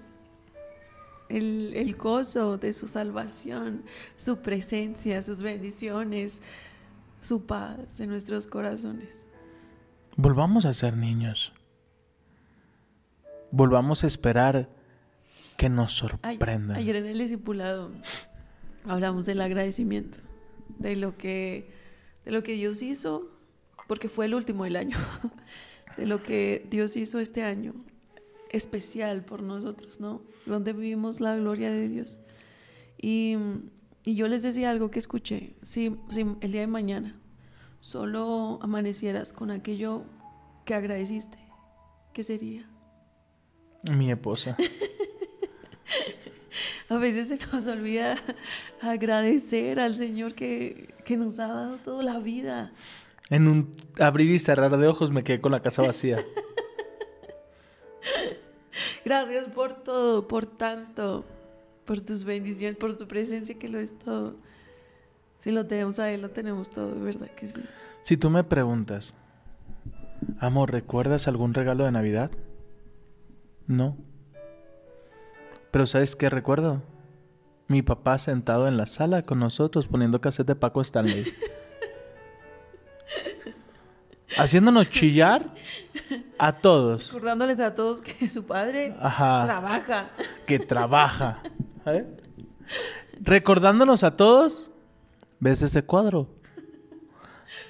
El, 1.29 1.75
el 1.77 1.95
gozo 1.97 2.57
de 2.57 2.73
su 2.73 2.89
salvación, 2.89 3.85
su 4.17 4.39
presencia, 4.39 5.21
sus 5.21 5.43
bendiciones, 5.43 6.41
su 7.21 7.45
paz 7.45 8.01
en 8.01 8.09
nuestros 8.09 8.47
corazones. 8.47 9.24
Volvamos 10.17 10.65
a 10.65 10.73
ser 10.73 10.97
niños. 10.97 11.53
Volvamos 13.51 14.05
a 14.05 14.07
esperar 14.07 14.69
que 15.57 15.69
nos 15.69 15.93
sorprendan. 15.93 16.77
Ayer 16.77 16.97
en 16.97 17.07
el 17.07 17.19
discipulado 17.19 17.91
hablamos 18.85 19.27
del 19.27 19.41
agradecimiento, 19.41 20.19
de 20.79 20.97
lo 20.97 21.17
que, 21.17 21.71
de 22.25 22.31
lo 22.33 22.43
que 22.43 22.53
Dios 22.53 22.83
hizo, 22.83 23.31
porque 23.89 24.09
fue 24.09 24.27
el 24.27 24.35
último 24.35 24.65
del 24.65 24.77
año, 24.77 24.99
de 25.97 26.07
lo 26.07 26.23
que 26.23 26.67
Dios 26.71 26.97
hizo 26.97 27.19
este 27.19 27.43
año, 27.43 27.75
especial 28.51 29.25
por 29.25 29.43
nosotros, 29.43 30.01
¿no? 30.01 30.23
Donde 30.47 30.73
vivimos 30.73 31.21
la 31.21 31.37
gloria 31.37 31.73
de 31.73 31.89
Dios. 31.89 32.21
Y, 33.01 33.37
y 34.05 34.15
yo 34.15 34.29
les 34.29 34.43
decía 34.43 34.71
algo 34.71 34.91
que 34.91 35.01
escuché, 35.01 35.55
si, 35.63 35.97
si 36.11 36.21
el 36.41 36.53
día 36.53 36.61
de 36.61 36.67
mañana 36.69 37.17
solo 37.85 38.59
amanecieras 38.63 39.35
con 39.35 39.51
aquello 39.51 40.05
que 40.65 40.75
agradeciste, 40.75 41.37
¿qué 42.15 42.25
sería? 42.25 42.67
Mi 43.93 44.11
esposa. 44.11 44.57
A 46.89 46.97
veces 46.97 47.29
se 47.29 47.39
nos 47.53 47.67
olvida 47.67 48.17
agradecer 48.81 49.81
al 49.81 49.97
Señor 49.97 50.35
que, 50.35 50.95
que 51.05 51.17
nos 51.17 51.39
ha 51.39 51.49
dado 51.49 51.77
toda 51.79 52.03
la 52.03 52.19
vida. 52.21 52.73
En 53.29 53.49
un 53.49 53.77
abrir 53.99 54.31
y 54.31 54.39
cerrar 54.39 54.75
de 54.77 54.87
ojos 54.87 55.11
me 55.11 55.23
quedé 55.23 55.43
con 55.43 55.53
la 55.53 55.61
casa 55.61 55.83
vacía. 55.83 56.19
Gracias 59.05 59.45
por 59.51 59.83
todo, 59.83 60.27
por 60.27 60.47
tanto, 60.47 61.27
por 61.85 62.01
tus 62.01 62.25
bendiciones, 62.25 62.79
por 62.79 62.97
tu 62.97 63.07
presencia 63.07 63.59
que 63.59 63.69
lo 63.69 63.79
es 63.79 63.99
todo. 63.99 64.37
Si 65.45 65.51
lo 65.51 65.67
tenemos 65.67 65.99
a 65.99 66.11
Él, 66.11 66.23
lo 66.23 66.31
tenemos 66.31 66.71
todo, 66.71 66.99
verdad 66.99 67.29
que 67.37 67.49
sí. 67.49 67.61
Si 68.03 68.17
tú 68.17 68.31
me 68.31 68.45
preguntas, 68.45 69.13
amor, 70.39 70.73
¿recuerdas 70.73 71.29
algún 71.29 71.53
regalo 71.53 71.85
de 71.85 71.93
Navidad? 71.93 72.31
No. 73.67 73.99
Pero 75.71 75.85
¿sabes 75.85 76.17
qué 76.17 76.31
recuerdo? 76.31 76.81
Mi 77.69 77.83
papá 77.83 78.17
sentado 78.17 78.69
en 78.69 78.79
la 78.79 78.87
sala 78.87 79.21
con 79.21 79.39
nosotros 79.39 79.87
poniendo 79.87 80.19
cassette 80.19 80.47
de 80.47 80.57
Paco 80.57 80.81
Stanley. 80.81 81.27
Haciéndonos 84.39 84.89
chillar 84.89 85.51
a 86.39 86.55
todos. 86.55 87.13
Recordándoles 87.13 87.61
a 87.61 87.75
todos 87.75 88.01
que 88.01 88.31
su 88.31 88.47
padre 88.47 88.97
Ajá. 88.99 89.45
trabaja. 89.45 90.09
que 90.47 90.59
trabaja. 90.59 91.43
¿eh? 91.85 92.07
Recordándonos 93.21 94.05
a 94.05 94.17
todos, 94.17 94.71
¿ves 95.45 95.61
ese 95.61 95.85
cuadro? 95.85 96.27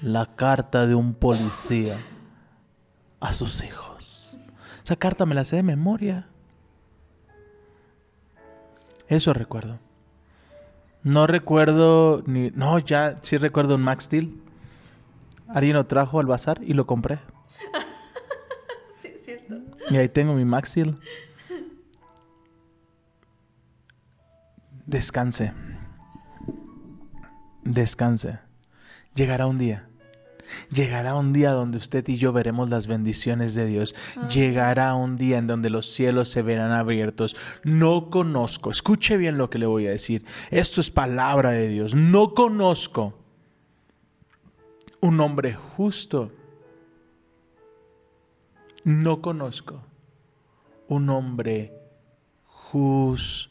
La 0.01 0.33
carta 0.37 0.87
de 0.87 0.95
un 0.95 1.13
policía 1.13 1.97
a 3.19 3.33
sus 3.33 3.61
hijos. 3.65 4.37
Esa 4.81 4.95
carta 4.95 5.25
me 5.25 5.35
la 5.35 5.43
sé 5.43 5.57
de 5.57 5.63
memoria. 5.63 6.29
Eso 9.09 9.33
recuerdo. 9.33 9.79
No 11.03 11.27
recuerdo 11.27 12.23
ni... 12.25 12.49
No, 12.51 12.79
ya 12.79 13.17
sí 13.21 13.35
recuerdo 13.35 13.75
un 13.75 13.81
Max 13.81 14.05
Steel. 14.05 14.41
Alguien 15.49 15.75
lo 15.75 15.85
trajo 15.85 16.21
al 16.21 16.27
bazar 16.27 16.61
y 16.63 16.73
lo 16.73 16.87
compré. 16.87 17.19
Sí, 18.99 19.09
es 19.13 19.25
cierto. 19.25 19.55
Y 19.89 19.97
ahí 19.97 20.07
tengo 20.07 20.33
mi 20.33 20.45
Max 20.45 20.69
Steel. 20.69 20.97
Descanse. 24.85 25.51
Descanse. 27.65 28.39
Llegará 29.15 29.47
un 29.47 29.57
día. 29.57 29.89
Llegará 30.71 31.15
un 31.15 31.33
día 31.33 31.51
donde 31.51 31.77
usted 31.79 32.07
y 32.07 32.17
yo 32.17 32.31
veremos 32.31 32.69
las 32.69 32.85
bendiciones 32.85 33.55
de 33.55 33.65
Dios. 33.65 33.95
Llegará 34.29 34.93
un 34.93 35.17
día 35.17 35.39
en 35.39 35.47
donde 35.47 35.71
los 35.71 35.91
cielos 35.91 36.29
se 36.29 36.43
verán 36.43 36.71
abiertos. 36.71 37.35
No 37.63 38.11
conozco, 38.11 38.69
escuche 38.69 39.17
bien 39.17 39.37
lo 39.37 39.49
que 39.49 39.57
le 39.57 39.65
voy 39.65 39.87
a 39.87 39.91
decir. 39.91 40.23
Esto 40.51 40.79
es 40.81 40.91
palabra 40.91 41.51
de 41.51 41.67
Dios. 41.67 41.95
No 41.95 42.35
conozco 42.35 43.17
un 45.01 45.19
hombre 45.19 45.55
justo. 45.55 46.31
No 48.83 49.21
conozco 49.21 49.81
un 50.87 51.09
hombre 51.09 51.73
justo 52.45 53.49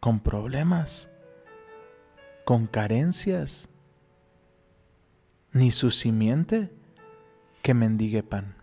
con 0.00 0.20
problemas, 0.20 1.10
con 2.44 2.66
carencias, 2.66 3.68
ni 5.52 5.70
su 5.70 5.90
simiente 5.90 6.72
que 7.62 7.74
mendigue 7.74 8.22
pan. 8.22 8.56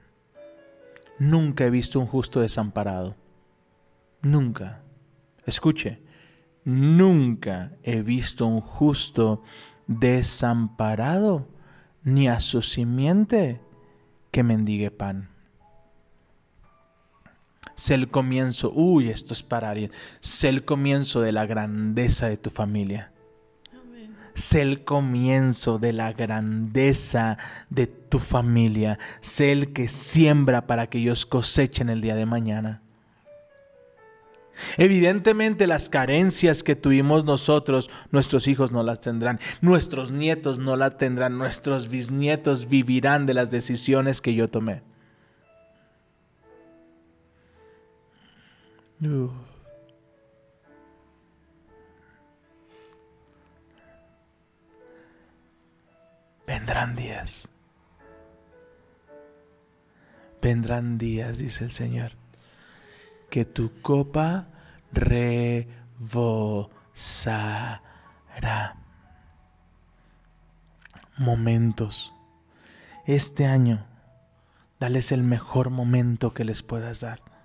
Nunca 1.19 1.65
he 1.65 1.69
visto 1.69 1.99
un 1.99 2.07
justo 2.07 2.41
desamparado. 2.41 3.15
Nunca. 4.21 4.81
Escuche, 5.45 6.01
Nunca 6.67 7.71
he 7.81 8.01
visto 8.01 8.45
un 8.45 8.59
justo 8.59 9.41
desamparado, 9.87 11.47
ni 12.03 12.27
a 12.27 12.41
su 12.41 12.61
simiente 12.61 13.61
que 14.31 14.43
mendigue 14.43 14.91
pan. 14.91 15.29
Sé 17.77 17.93
el 17.93 18.09
comienzo, 18.09 18.71
uy, 18.73 19.09
esto 19.09 19.33
es 19.33 19.43
para 19.43 19.69
alguien. 19.69 19.91
Sé 20.19 20.49
el 20.49 20.65
comienzo 20.65 21.21
de 21.21 21.31
la 21.31 21.45
grandeza 21.45 22.27
de 22.27 22.35
tu 22.35 22.49
familia. 22.49 23.11
Sé 24.33 24.63
el 24.63 24.83
comienzo 24.83 25.77
de 25.77 25.93
la 25.93 26.11
grandeza 26.11 27.37
de 27.69 27.85
tu 27.85 28.17
familia. 28.17 28.97
Sé 29.21 29.51
el 29.51 29.73
que 29.73 29.87
siembra 29.87 30.65
para 30.65 30.87
que 30.87 30.97
ellos 30.97 31.27
cosechen 31.27 31.89
el 31.89 32.01
día 32.01 32.15
de 32.15 32.25
mañana. 32.25 32.81
Evidentemente 34.77 35.67
las 35.67 35.87
carencias 35.87 36.63
que 36.63 36.75
tuvimos 36.75 37.25
nosotros, 37.25 37.91
nuestros 38.09 38.47
hijos 38.47 38.71
no 38.71 38.81
las 38.81 39.01
tendrán, 39.01 39.39
nuestros 39.61 40.11
nietos 40.11 40.57
no 40.57 40.75
las 40.75 40.97
tendrán, 40.97 41.37
nuestros 41.37 41.89
bisnietos 41.89 42.67
vivirán 42.67 43.27
de 43.27 43.35
las 43.35 43.51
decisiones 43.51 44.19
que 44.19 44.33
yo 44.33 44.49
tomé. 44.49 44.81
Vendrán 56.47 56.95
días. 56.95 57.47
Vendrán 60.41 60.97
días, 60.97 61.37
dice 61.37 61.65
el 61.65 61.71
Señor, 61.71 62.13
que 63.29 63.45
tu 63.45 63.81
copa 63.81 64.47
rebosará. 64.91 66.71
Momentos. 71.17 72.13
Este 73.05 73.45
año, 73.45 73.85
dales 74.79 75.11
el 75.11 75.23
mejor 75.23 75.69
momento 75.69 76.33
que 76.33 76.45
les 76.45 76.63
puedas 76.63 77.01
dar. 77.01 77.36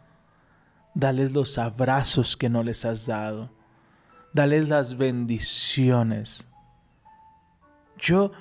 Dales 0.94 1.33
los 1.33 1.59
abrazos 1.59 2.37
que 2.37 2.48
no 2.48 2.62
les 2.62 2.85
has 2.85 3.07
dado. 3.07 3.50
Dales 4.33 4.68
las 4.68 4.96
bendiciones. 4.96 6.46
Yo, 7.98 8.33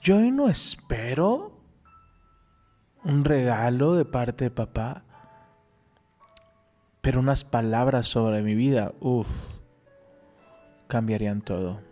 yo 0.00 0.20
no 0.20 0.48
espero 0.48 1.58
un 3.04 3.24
regalo 3.24 3.94
de 3.94 4.04
parte 4.04 4.44
de 4.44 4.50
papá, 4.50 5.04
pero 7.00 7.20
unas 7.20 7.44
palabras 7.44 8.06
sobre 8.06 8.42
mi 8.42 8.54
vida, 8.54 8.92
uff, 9.00 9.28
cambiarían 10.88 11.40
todo. 11.40 11.87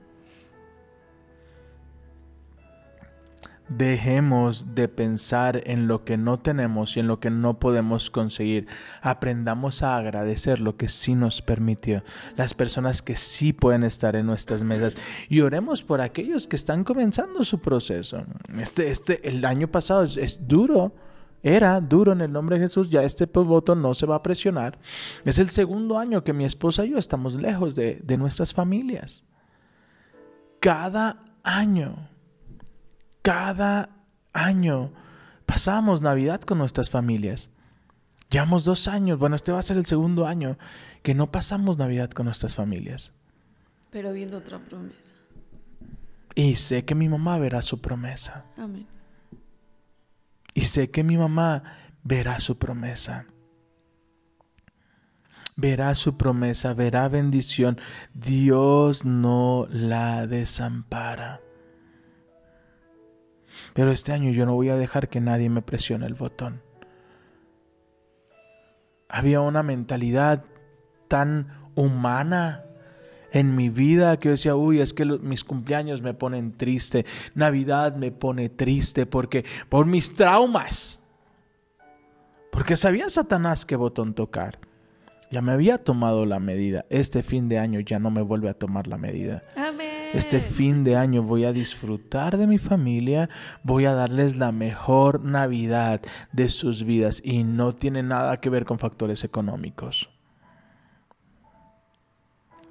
Dejemos 3.69 4.77
de 4.77 4.89
pensar 4.89 5.61
en 5.65 5.89
lo 5.89 6.05
que 6.05 6.17
no 6.17 6.39
tenemos 6.39 6.97
y 6.97 7.01
en 7.01 7.09
lo 7.09 7.19
que 7.19 7.31
no 7.31 7.59
podemos 7.59 8.11
conseguir. 8.11 8.69
Aprendamos 9.03 9.83
a 9.83 9.97
agradecer 9.97 10.61
lo 10.61 10.77
que 10.77 10.87
sí 10.87 11.17
nos 11.17 11.43
permitió, 11.43 12.05
las 12.37 12.55
personas 12.55 13.03
que 13.03 13.17
sí 13.17 13.53
pueden 13.53 13.83
estar 13.83 14.15
en 14.15 14.27
nuestras 14.27 14.63
mesas 14.63 14.97
y 15.29 15.41
oremos 15.41 15.83
por 15.83 16.01
aquellos 16.01 16.47
que 16.47 16.55
están 16.55 16.85
comenzando 16.85 17.43
su 17.43 17.59
proceso. 17.59 18.25
Este, 18.57 18.91
este, 18.91 19.29
el 19.29 19.45
año 19.45 19.67
pasado 19.67 20.05
es, 20.05 20.17
es 20.17 20.47
duro. 20.47 20.95
Era 21.43 21.81
duro 21.81 22.13
en 22.13 22.23
el 22.23 22.33
nombre 22.33 22.57
de 22.57 22.65
Jesús, 22.65 22.91
ya 22.91 23.03
este 23.03 23.27
voto 23.27 23.75
no 23.75 23.95
se 23.95 24.07
va 24.07 24.17
a 24.17 24.23
presionar. 24.23 24.79
Es 25.25 25.39
el 25.39 25.49
segundo 25.49 25.99
año 25.99 26.25
que 26.25 26.33
mi 26.33 26.45
esposa 26.45 26.85
y 26.85 26.91
yo 26.91 26.99
estamos 26.99 27.37
lejos 27.37 27.77
de, 27.77 28.01
de 28.03 28.17
nuestras 28.17 28.53
familias. 28.55 29.25
Cada 30.61 31.23
año 31.45 32.09
cada 33.27 33.91
año 34.33 34.93
pasamos 35.47 36.01
Navidad 36.01 36.43
con 36.43 36.59
nuestras 36.59 36.91
familias. 36.91 37.51
Llevamos 38.31 38.65
dos 38.65 38.87
años, 38.87 39.19
bueno, 39.19 39.35
este 39.35 39.51
va 39.51 39.59
a 39.59 39.63
ser 39.63 39.79
el 39.79 39.85
segundo 39.85 40.29
año 40.29 40.57
que 41.03 41.13
no 41.13 41.33
pasamos 41.33 41.77
Navidad 41.77 42.09
con 42.11 42.27
nuestras 42.27 42.55
familias. 42.55 43.13
Pero 43.91 44.13
viendo 44.13 44.39
otra 44.39 44.61
promesa. 44.61 45.13
Y 46.37 46.55
sé 46.55 46.85
que 46.85 46.95
mi 46.95 47.09
mamá 47.09 47.37
verá 47.39 47.63
su 47.63 47.81
promesa. 47.81 48.45
Amén. 48.57 48.87
Y 50.55 50.61
sé 50.61 50.93
que 50.93 51.03
mi 51.03 51.17
mamá 51.17 51.65
verá 52.05 52.39
su 52.39 52.59
promesa. 52.59 53.27
Verá 55.57 55.97
su 55.97 56.17
promesa, 56.17 56.75
verá 56.75 57.09
bendición. 57.09 57.81
Dios 58.15 59.05
no 59.05 59.67
la 59.69 60.29
desampara. 60.29 61.41
Pero 63.77 63.93
este 63.93 64.13
año 64.13 64.31
yo 64.31 64.47
no 64.47 64.55
voy 64.55 64.71
a 64.71 64.77
dejar 64.77 65.11
que 65.11 65.21
nadie 65.21 65.51
me 65.51 65.61
presione 65.61 66.07
el 66.07 66.15
botón. 66.15 66.63
Había 69.07 69.43
una 69.43 69.63
mentalidad 69.63 70.45
tan 71.09 71.49
humana 71.75 72.65
en 73.33 73.55
mi 73.55 73.69
vida 73.69 74.17
que 74.17 74.29
yo 74.29 74.31
decía, 74.31 74.57
uy, 74.57 74.81
es 74.81 74.95
que 74.95 75.05
mis 75.05 75.45
cumpleaños 75.45 76.01
me 76.01 76.15
ponen 76.15 76.57
triste, 76.57 77.05
Navidad 77.35 77.95
me 77.97 78.13
pone 78.13 78.49
triste 78.49 79.05
porque 79.05 79.45
por 79.69 79.85
mis 79.85 80.15
traumas. 80.15 81.03
Porque 82.51 82.77
sabía 82.77 83.11
Satanás 83.11 83.67
qué 83.67 83.77
botón 83.77 84.15
tocar. 84.15 84.59
Ya 85.31 85.43
me 85.43 85.53
había 85.53 85.85
tomado 85.85 86.25
la 86.25 86.41
medida. 86.41 86.87
Este 86.89 87.23
fin 87.23 87.51
de 87.51 87.59
año 87.59 87.81
ya 87.81 87.99
no 87.99 88.11
me 88.11 88.23
vuelve 88.23 88.49
a 88.49 88.55
tomar 88.55 88.87
la 88.87 88.97
medida. 88.97 89.43
Amén. 89.55 89.66
Este 90.15 90.41
fin 90.41 90.85
de 90.85 90.97
año 90.97 91.23
voy 91.23 91.45
a 91.45 91.53
disfrutar 91.53 92.39
de 92.39 92.47
mi 92.47 92.59
familia, 92.59 93.29
voy 93.63 93.85
a 93.85 93.93
darles 93.93 94.37
la 94.37 94.53
mejor 94.53 95.23
Navidad 95.23 96.01
de 96.33 96.49
sus 96.49 96.85
vidas 96.85 97.21
y 97.25 97.45
no 97.45 97.75
tiene 97.75 98.03
nada 98.03 98.37
que 98.39 98.51
ver 98.51 98.65
con 98.65 98.79
factores 98.79 99.25
económicos. 99.25 100.09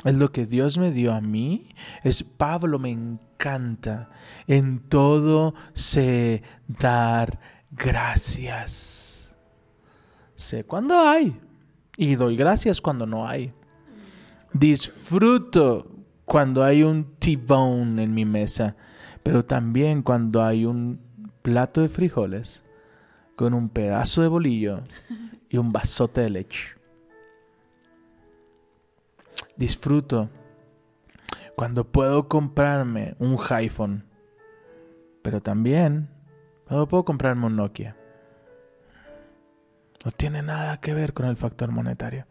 Es 0.04 0.16
lo 0.16 0.32
que 0.32 0.46
Dios 0.46 0.78
me 0.78 0.92
dio 0.92 1.14
a 1.14 1.22
mí. 1.22 1.70
Es 2.04 2.24
Pablo 2.24 2.78
me 2.78 2.92
encanta 2.92 4.10
en 4.48 4.80
todo 4.80 5.56
sé 5.74 6.44
dar 6.68 7.40
gracias. 7.72 9.36
Sé 10.36 10.64
cuando 10.64 11.00
hay 11.00 11.40
y 11.98 12.16
doy 12.16 12.36
gracias 12.36 12.82
cuando 12.82 13.06
no 13.06 13.28
hay. 13.28 13.54
Disfruto 14.54 15.95
cuando 16.36 16.66
hay 16.66 16.84
un 16.84 17.16
T-bone 17.18 18.04
en 18.04 18.14
mi 18.14 18.26
mesa, 18.26 18.76
pero 19.24 19.46
también 19.46 20.04
cuando 20.04 20.44
hay 20.44 20.66
un 20.66 21.00
plato 21.42 21.80
de 21.80 21.88
frijoles 21.88 22.66
con 23.38 23.54
un 23.54 23.70
pedazo 23.70 24.22
de 24.22 24.28
bolillo 24.28 24.82
y 25.50 25.56
un 25.56 25.72
vasote 25.72 26.20
de 26.20 26.30
leche. 26.30 26.76
Disfruto 29.56 30.30
cuando 31.56 31.90
puedo 31.90 32.28
comprarme 32.28 33.16
un 33.20 33.40
iPhone, 33.52 34.04
pero 35.22 35.42
también 35.42 36.10
cuando 36.68 36.86
puedo 36.90 37.06
comprarme 37.06 37.46
un 37.46 37.56
Nokia. 37.56 37.96
No 40.04 40.12
tiene 40.12 40.42
nada 40.42 40.82
que 40.82 40.94
ver 40.94 41.14
con 41.14 41.28
el 41.28 41.38
factor 41.38 41.72
monetario 41.72 42.28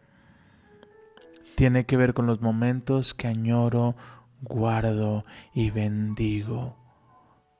tiene 1.55 1.85
que 1.85 1.97
ver 1.97 2.13
con 2.13 2.27
los 2.27 2.41
momentos 2.41 3.13
que 3.13 3.27
añoro, 3.27 3.95
guardo 4.41 5.25
y 5.53 5.71
bendigo 5.71 6.75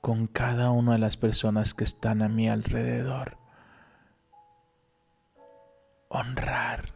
con 0.01 0.27
cada 0.27 0.69
una 0.69 0.93
de 0.93 0.99
las 0.99 1.17
personas 1.17 1.73
que 1.73 1.83
están 1.83 2.21
a 2.21 2.29
mi 2.29 2.47
alrededor. 2.47 3.37
Honrar. 6.09 6.93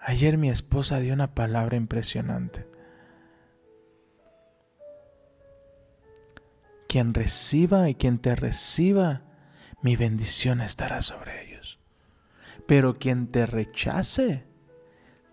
Ayer 0.00 0.38
mi 0.38 0.48
esposa 0.48 1.00
dio 1.00 1.14
una 1.14 1.34
palabra 1.34 1.76
impresionante. 1.76 2.66
Quien 6.88 7.12
reciba 7.14 7.88
y 7.88 7.96
quien 7.96 8.18
te 8.18 8.36
reciba, 8.36 9.22
mi 9.82 9.96
bendición 9.96 10.60
estará 10.60 11.00
sobre 11.00 11.46
ellos. 11.46 11.80
Pero 12.66 12.98
quien 12.98 13.26
te 13.26 13.44
rechace, 13.44 14.47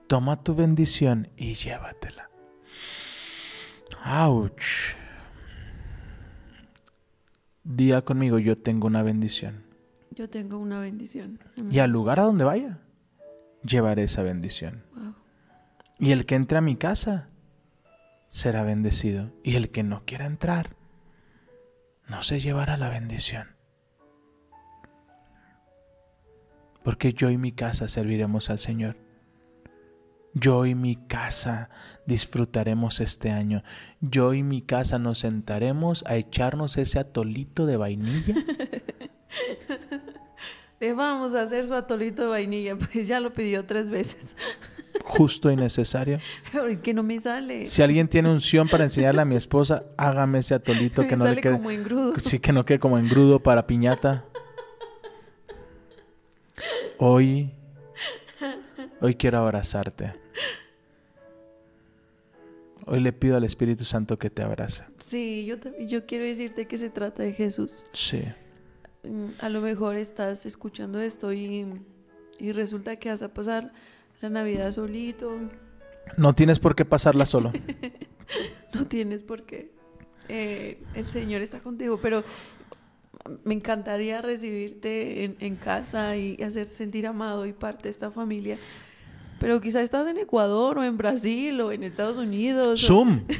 toma 0.08 0.44
tu 0.44 0.56
bendición 0.56 1.30
y 1.36 1.54
llévatela. 1.54 2.30
Ouch. 4.06 4.96
Día 7.64 8.04
conmigo, 8.04 8.38
yo 8.38 8.58
tengo 8.58 8.88
una 8.88 9.02
bendición. 9.02 9.64
Yo 10.12 10.30
tengo 10.30 10.58
una 10.58 10.80
bendición. 10.80 11.40
Y 11.70 11.80
al 11.80 11.92
lugar 11.92 12.20
a 12.20 12.24
donde 12.24 12.44
vaya, 12.44 12.80
llevaré 13.64 14.04
esa 14.04 14.22
bendición. 14.22 14.84
Y 15.98 16.12
el 16.12 16.26
que 16.26 16.36
entre 16.36 16.58
a 16.58 16.62
mi 16.62 16.76
casa 16.76 17.30
será 18.30 18.64
bendecido. 18.64 19.32
Y 19.44 19.56
el 19.56 19.72
que 19.72 19.84
no 19.84 20.06
quiera 20.06 20.26
entrar, 20.26 20.76
no 22.08 22.22
se 22.22 22.40
llevará 22.40 22.78
la 22.78 22.90
bendición. 22.90 23.56
Porque 26.84 27.14
yo 27.14 27.32
y 27.32 27.38
mi 27.38 27.52
casa 27.52 27.88
serviremos 27.88 28.52
al 28.52 28.60
Señor 28.60 29.05
Yo 30.36 30.66
y 30.66 30.76
mi 30.76 30.98
casa 30.98 31.70
disfrutaremos 32.06 33.00
este 33.00 33.32
año. 33.32 33.64
Yo 34.02 34.34
y 34.34 34.44
mi 34.44 34.62
casa 34.62 35.00
nos 35.00 35.20
sentaremos 35.20 36.04
a 36.08 36.18
echarnos 36.18 36.78
ese 36.78 37.00
atolito 37.00 37.66
de 37.66 37.78
vainilla. 37.78 38.36
Le 40.82 40.94
vamos 40.94 41.34
a 41.36 41.42
hacer 41.42 41.66
su 41.66 41.74
atolito 41.74 42.24
de 42.24 42.28
vainilla, 42.28 42.76
pues 42.94 43.08
ya 43.08 43.22
lo 43.22 43.32
pidió 43.34 43.66
tres 43.66 43.90
veces. 43.90 44.36
Justo 45.06 45.50
y 45.50 45.56
necesario. 45.56 46.20
Pero 46.52 46.70
¿y 46.70 46.78
que 46.78 46.94
no 46.94 47.02
me 47.02 47.20
sale. 47.20 47.66
Si 47.66 47.82
alguien 47.82 48.10
tiene 48.10 48.30
unción 48.30 48.68
para 48.68 48.84
enseñarle 48.84 49.22
a 49.22 49.26
mi 49.26 49.36
esposa, 49.36 49.84
hágame 49.98 50.40
ese 50.40 50.54
atolito 50.54 51.04
que 51.04 51.12
Me 51.12 51.18
no 51.18 51.24
sale 51.24 51.36
le 51.38 51.42
quede. 51.42 51.54
como 51.54 51.72
engrudo. 51.72 52.14
Sí, 52.20 52.40
que 52.40 52.52
no 52.52 52.66
quede 52.66 52.80
como 52.80 52.98
engrudo 52.98 53.40
para 53.42 53.66
piñata. 53.68 54.26
Hoy, 56.98 57.52
hoy 59.02 59.16
quiero 59.16 59.40
abrazarte. 59.40 60.25
Hoy 62.86 63.00
le 63.00 63.12
pido 63.14 63.36
al 63.38 63.44
Espíritu 63.44 63.84
Santo 63.84 64.18
que 64.20 64.30
te 64.30 64.42
abrace. 64.44 64.84
Sí, 65.00 65.46
yo, 65.46 65.60
te- 65.60 65.88
yo 65.88 66.06
quiero 66.06 66.24
decirte 66.26 66.68
que 66.68 66.78
se 66.78 66.90
trata 66.90 67.24
de 67.24 67.34
Jesús. 67.34 67.84
Sí. 67.94 68.24
Mm, 69.04 69.30
A 69.40 69.50
lo 69.50 69.62
mejor 69.62 69.96
estás 69.96 70.46
escuchando 70.46 71.00
esto 71.02 71.34
y, 71.34 71.66
y 72.40 72.52
resulta 72.52 72.96
que 72.98 73.10
vas 73.10 73.22
a 73.24 73.34
pasar 73.34 73.74
la 74.22 74.30
Navidad 74.30 74.72
solito. 74.72 75.36
No 76.18 76.34
tienes 76.34 76.60
por 76.60 76.76
qué 76.76 76.86
pasarla 76.86 77.26
solo. 77.26 77.52
No 78.74 78.86
tienes 78.88 79.24
por 79.24 79.44
qué. 79.44 79.72
Eh, 80.28 80.84
el 80.96 81.08
Señor 81.08 81.42
está 81.42 81.60
contigo, 81.62 81.98
pero 82.02 82.24
me 83.46 83.54
encantaría 83.54 84.22
recibirte 84.22 85.24
en, 85.24 85.38
en 85.40 85.56
casa 85.56 86.18
y 86.18 86.42
hacer 86.44 86.68
sentir 86.68 87.08
amado 87.08 87.46
y 87.46 87.54
parte 87.54 87.84
de 87.84 87.90
esta 87.92 88.12
familia. 88.12 88.58
Pero 89.40 89.62
quizá 89.62 89.82
estás 89.82 90.08
en 90.08 90.18
Ecuador 90.18 90.78
o 90.80 90.84
en 90.84 90.98
Brasil 90.98 91.60
o 91.62 91.72
en 91.72 91.84
Estados 91.84 92.18
Unidos. 92.18 92.84
o- 92.84 92.88
Zoom. 92.88 93.22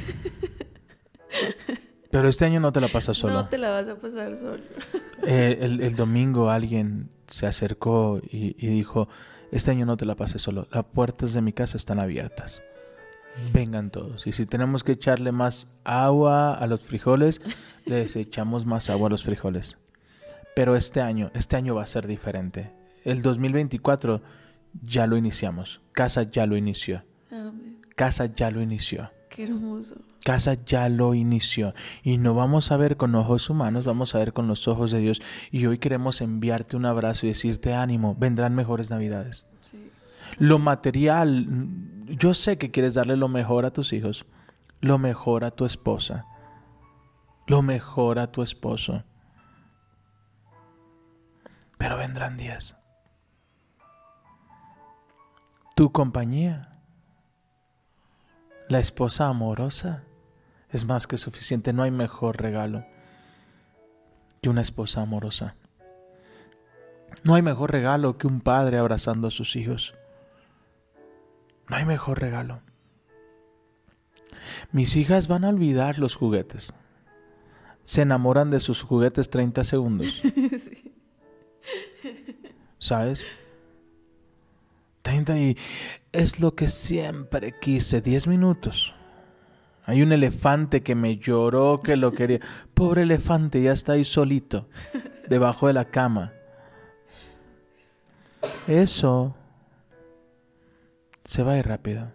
Pero 2.10 2.28
este 2.28 2.44
año 2.44 2.60
no 2.60 2.72
te 2.72 2.80
la 2.80 2.88
pasas 2.88 3.16
solo. 3.16 3.34
No 3.34 3.48
te 3.48 3.58
la 3.58 3.70
vas 3.70 3.88
a 3.88 3.96
pasar 3.96 4.36
solo. 4.36 4.62
Eh, 5.28 5.58
el, 5.62 5.80
el 5.80 5.96
domingo 5.96 6.50
alguien 6.50 7.08
se 7.26 7.48
acercó 7.48 8.20
y, 8.30 8.54
y 8.64 8.68
dijo, 8.68 9.08
este 9.50 9.72
año 9.72 9.84
no 9.84 9.96
te 9.96 10.04
la 10.04 10.14
pases 10.14 10.40
solo, 10.40 10.68
las 10.70 10.84
puertas 10.84 11.32
de 11.32 11.42
mi 11.42 11.52
casa 11.52 11.76
están 11.76 12.00
abiertas. 12.00 12.62
Vengan 13.52 13.90
todos. 13.90 14.24
Y 14.28 14.32
si 14.32 14.46
tenemos 14.46 14.84
que 14.84 14.92
echarle 14.92 15.32
más 15.32 15.66
agua 15.82 16.54
a 16.54 16.64
los 16.68 16.82
frijoles, 16.82 17.40
les 17.86 18.14
echamos 18.14 18.66
más 18.66 18.88
agua 18.88 19.08
a 19.08 19.10
los 19.10 19.24
frijoles. 19.24 19.78
Pero 20.54 20.76
este 20.76 21.00
año, 21.00 21.32
este 21.34 21.56
año 21.56 21.74
va 21.74 21.82
a 21.82 21.86
ser 21.86 22.06
diferente. 22.06 22.70
El 23.02 23.20
2024 23.22 24.20
ya 24.84 25.06
lo 25.06 25.16
iniciamos. 25.16 25.80
Casa 25.92 26.22
ya 26.24 26.46
lo 26.46 26.56
inició. 26.56 27.04
Amén. 27.30 27.80
Casa 27.94 28.26
ya 28.26 28.50
lo 28.50 28.60
inició. 28.62 29.10
Qué 29.30 29.44
hermoso. 29.44 29.96
Casa 30.24 30.54
ya 30.64 30.88
lo 30.88 31.14
inició 31.14 31.74
y 32.02 32.18
no 32.18 32.34
vamos 32.34 32.72
a 32.72 32.76
ver 32.76 32.96
con 32.96 33.14
ojos 33.14 33.48
humanos, 33.50 33.84
vamos 33.84 34.14
a 34.14 34.18
ver 34.18 34.32
con 34.32 34.48
los 34.48 34.66
ojos 34.66 34.90
de 34.90 34.98
Dios. 34.98 35.22
Y 35.50 35.66
hoy 35.66 35.78
queremos 35.78 36.20
enviarte 36.20 36.76
un 36.76 36.86
abrazo 36.86 37.26
y 37.26 37.28
decirte 37.28 37.74
ánimo, 37.74 38.16
vendrán 38.18 38.54
mejores 38.54 38.90
navidades. 38.90 39.46
Sí. 39.60 39.90
Lo 40.38 40.58
material, 40.58 41.46
yo 42.06 42.34
sé 42.34 42.58
que 42.58 42.70
quieres 42.70 42.94
darle 42.94 43.16
lo 43.16 43.28
mejor 43.28 43.66
a 43.66 43.72
tus 43.72 43.92
hijos, 43.92 44.26
lo 44.80 44.98
mejor 44.98 45.44
a 45.44 45.50
tu 45.50 45.64
esposa, 45.64 46.26
lo 47.46 47.62
mejor 47.62 48.18
a 48.18 48.32
tu 48.32 48.42
esposo. 48.42 49.04
Pero 51.78 51.98
vendrán 51.98 52.36
días. 52.36 52.76
Tu 55.76 55.92
compañía, 55.92 56.70
la 58.66 58.78
esposa 58.78 59.28
amorosa, 59.28 60.04
es 60.70 60.86
más 60.86 61.06
que 61.06 61.18
suficiente. 61.18 61.74
No 61.74 61.82
hay 61.82 61.90
mejor 61.90 62.40
regalo 62.40 62.86
que 64.40 64.48
una 64.48 64.62
esposa 64.62 65.02
amorosa. 65.02 65.54
No 67.24 67.34
hay 67.34 67.42
mejor 67.42 67.72
regalo 67.72 68.16
que 68.16 68.26
un 68.26 68.40
padre 68.40 68.78
abrazando 68.78 69.28
a 69.28 69.30
sus 69.30 69.54
hijos. 69.54 69.94
No 71.68 71.76
hay 71.76 71.84
mejor 71.84 72.22
regalo. 72.22 72.62
Mis 74.72 74.96
hijas 74.96 75.28
van 75.28 75.44
a 75.44 75.50
olvidar 75.50 75.98
los 75.98 76.16
juguetes. 76.16 76.72
Se 77.84 78.00
enamoran 78.00 78.50
de 78.50 78.60
sus 78.60 78.80
juguetes 78.80 79.28
30 79.28 79.62
segundos. 79.64 80.22
Sí. 80.58 80.94
¿Sabes? 82.78 83.26
30 85.06 85.38
y 85.38 85.56
es 86.10 86.40
lo 86.40 86.56
que 86.56 86.66
siempre 86.66 87.54
quise, 87.60 88.00
10 88.00 88.26
minutos. 88.26 88.92
Hay 89.84 90.02
un 90.02 90.10
elefante 90.10 90.82
que 90.82 90.96
me 90.96 91.16
lloró 91.16 91.80
que 91.80 91.94
lo 91.94 92.10
quería. 92.12 92.40
Pobre 92.74 93.02
elefante, 93.02 93.62
ya 93.62 93.70
está 93.72 93.92
ahí 93.92 94.04
solito, 94.04 94.68
debajo 95.28 95.68
de 95.68 95.74
la 95.74 95.84
cama. 95.84 96.32
Eso 98.66 99.36
se 101.24 101.44
va 101.44 101.52
a 101.52 101.58
ir 101.58 101.66
rápido. 101.68 102.12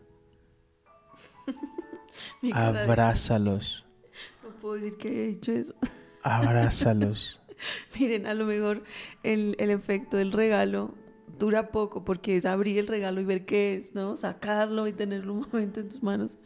De- 2.41 2.51
Abrázalos, 2.53 3.85
No 4.43 4.49
puedo 4.61 4.73
decir 4.75 4.97
que 4.97 5.07
haya 5.07 5.23
dicho 5.27 5.51
eso. 5.53 5.73
abrázalos. 6.23 7.39
Miren, 7.97 8.27
a 8.27 8.33
lo 8.33 8.45
mejor 8.45 8.83
el, 9.23 9.55
el 9.59 9.69
efecto 9.69 10.17
del 10.17 10.33
regalo 10.33 10.93
dura 11.41 11.71
poco 11.71 12.05
porque 12.05 12.37
es 12.37 12.45
abrir 12.45 12.77
el 12.77 12.87
regalo 12.87 13.19
y 13.19 13.25
ver 13.25 13.45
qué 13.45 13.75
es, 13.75 13.95
¿no? 13.95 14.15
Sacarlo 14.15 14.87
y 14.87 14.93
tenerlo 14.93 15.33
un 15.33 15.39
momento 15.51 15.79
en 15.79 15.89
tus 15.89 16.03
manos. 16.03 16.37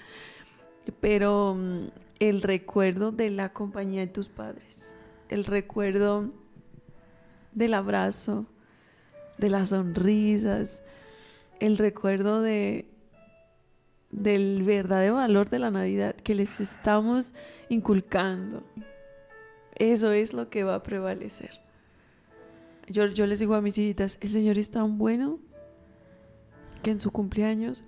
Pero 1.01 1.55
mm, 1.55 1.87
el 2.19 2.41
recuerdo 2.41 3.11
de 3.11 3.29
la 3.29 3.51
compañía 3.51 4.01
de 4.01 4.07
tus 4.07 4.29
padres, 4.29 4.97
el 5.29 5.43
recuerdo 5.45 6.31
del 7.51 7.73
abrazo, 7.73 8.45
de 9.37 9.49
las 9.49 9.69
sonrisas, 9.69 10.81
el 11.59 11.77
recuerdo 11.77 12.41
de 12.41 12.89
del 14.11 14.63
verdadero 14.63 15.15
valor 15.15 15.49
de 15.49 15.59
la 15.59 15.71
Navidad 15.71 16.15
que 16.15 16.35
les 16.35 16.61
estamos 16.61 17.35
inculcando. 17.67 18.63
Eso 19.75 20.13
es 20.13 20.31
lo 20.31 20.49
que 20.49 20.63
va 20.63 20.75
a 20.75 20.83
prevalecer. 20.83 21.64
Yo, 22.87 23.07
les 23.07 23.39
digo 23.39 23.55
a 23.55 23.61
mis 23.61 23.77
hijitas, 23.77 24.17
el 24.21 24.29
Señor 24.29 24.57
es 24.57 24.69
tan 24.69 24.97
bueno 24.97 25.39
que 26.83 26.91
en 26.91 26.99
su 26.99 27.11
cumpleaños 27.11 27.83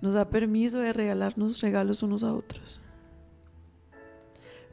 nos 0.00 0.14
da 0.14 0.28
permiso 0.28 0.80
de 0.80 0.92
regalarnos 0.92 1.60
regalos 1.60 2.02
unos 2.02 2.24
a 2.24 2.32
otros. 2.32 2.80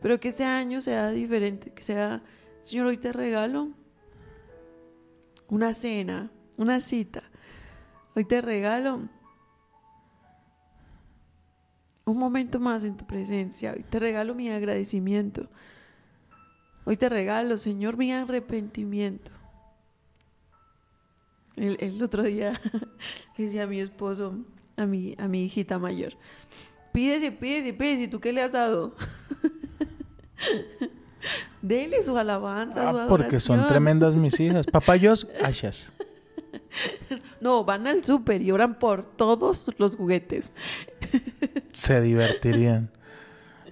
Pero 0.01 0.19
que 0.19 0.30
este 0.30 0.45
año 0.45 0.82
sea 0.82 1.10
diferente, 1.12 1.71
que 1.71 1.84
sea, 1.84 2.23
Señor, 2.62 2.88
hoy 2.88 2.97
te 2.97 3.13
regalo 3.13 3.69
una 5.49 5.73
cena, 5.73 6.32
una 6.58 6.82
cita. 6.82 7.23
Hoy 8.15 8.25
te 8.25 8.41
regalo 8.41 9.08
un 12.06 12.17
momento 12.17 12.60
más 12.60 12.84
en 12.84 12.97
tu 12.97 13.06
presencia. 13.06 13.73
Hoy 13.73 13.84
te 13.84 13.99
regalo 13.99 14.34
mi 14.34 14.49
agradecimiento. 14.49 15.49
Hoy 16.88 16.95
te 16.95 17.10
regalo, 17.10 17.58
Señor, 17.58 17.97
mi 17.97 18.13
arrepentimiento. 18.13 19.30
El, 21.58 21.76
el 21.82 22.02
otro 22.02 22.23
día 22.23 22.62
le 23.38 23.43
decía 23.43 23.63
a 23.63 23.67
mi 23.67 23.82
esposo, 23.82 24.38
a 24.78 24.86
mi, 24.86 25.13
a 25.17 25.28
mi 25.28 25.43
hijita 25.43 25.80
mayor, 25.80 26.13
pides 26.93 27.23
y 27.23 27.32
pides 27.32 27.65
y 27.65 27.73
pides, 27.73 28.00
¿y 28.00 28.08
tú 28.08 28.21
qué 28.21 28.32
le 28.32 28.41
has 28.41 28.54
dado? 28.54 28.95
Dele 31.62 32.02
su 32.04 32.17
alabanza, 32.17 32.89
su 32.89 32.97
Ah, 33.00 33.06
porque 33.10 33.41
son 33.41 33.67
tremendas 33.67 34.15
mis 34.15 34.39
hijas. 34.39 34.65
Papayos, 34.65 35.28
ashas. 35.43 35.91
No, 37.41 37.65
van 37.65 37.86
al 37.88 38.06
súper 38.06 38.41
y 38.41 38.50
oran 38.54 38.80
por 38.80 39.04
todos 39.04 39.73
los 39.78 39.97
juguetes. 39.97 40.54
Se 41.73 42.00
divertirían. 42.00 42.91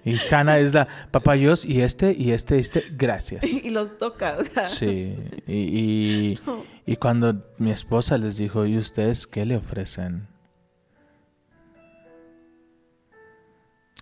Y 0.06 0.20
Hannah 0.30 0.60
es 0.60 0.72
la 0.72 0.86
papayos 1.10 1.64
y 1.64 1.82
este 1.82 2.14
y 2.16 2.30
este 2.30 2.56
y 2.56 2.60
este. 2.60 2.84
Gracias. 2.92 3.42
y 3.64 3.70
los 3.70 3.98
toca, 3.98 4.36
o 4.38 4.44
sea. 4.44 4.66
Sí. 4.66 5.16
Y, 5.48 5.52
y, 5.52 6.40
no. 6.46 6.62
y 6.86 6.94
cuando 6.94 7.44
mi 7.58 7.72
esposa 7.72 8.16
les 8.16 8.36
dijo, 8.36 8.64
¿y 8.66 8.78
ustedes 8.78 9.26
qué 9.26 9.44
le 9.44 9.56
ofrecen? 9.56 10.28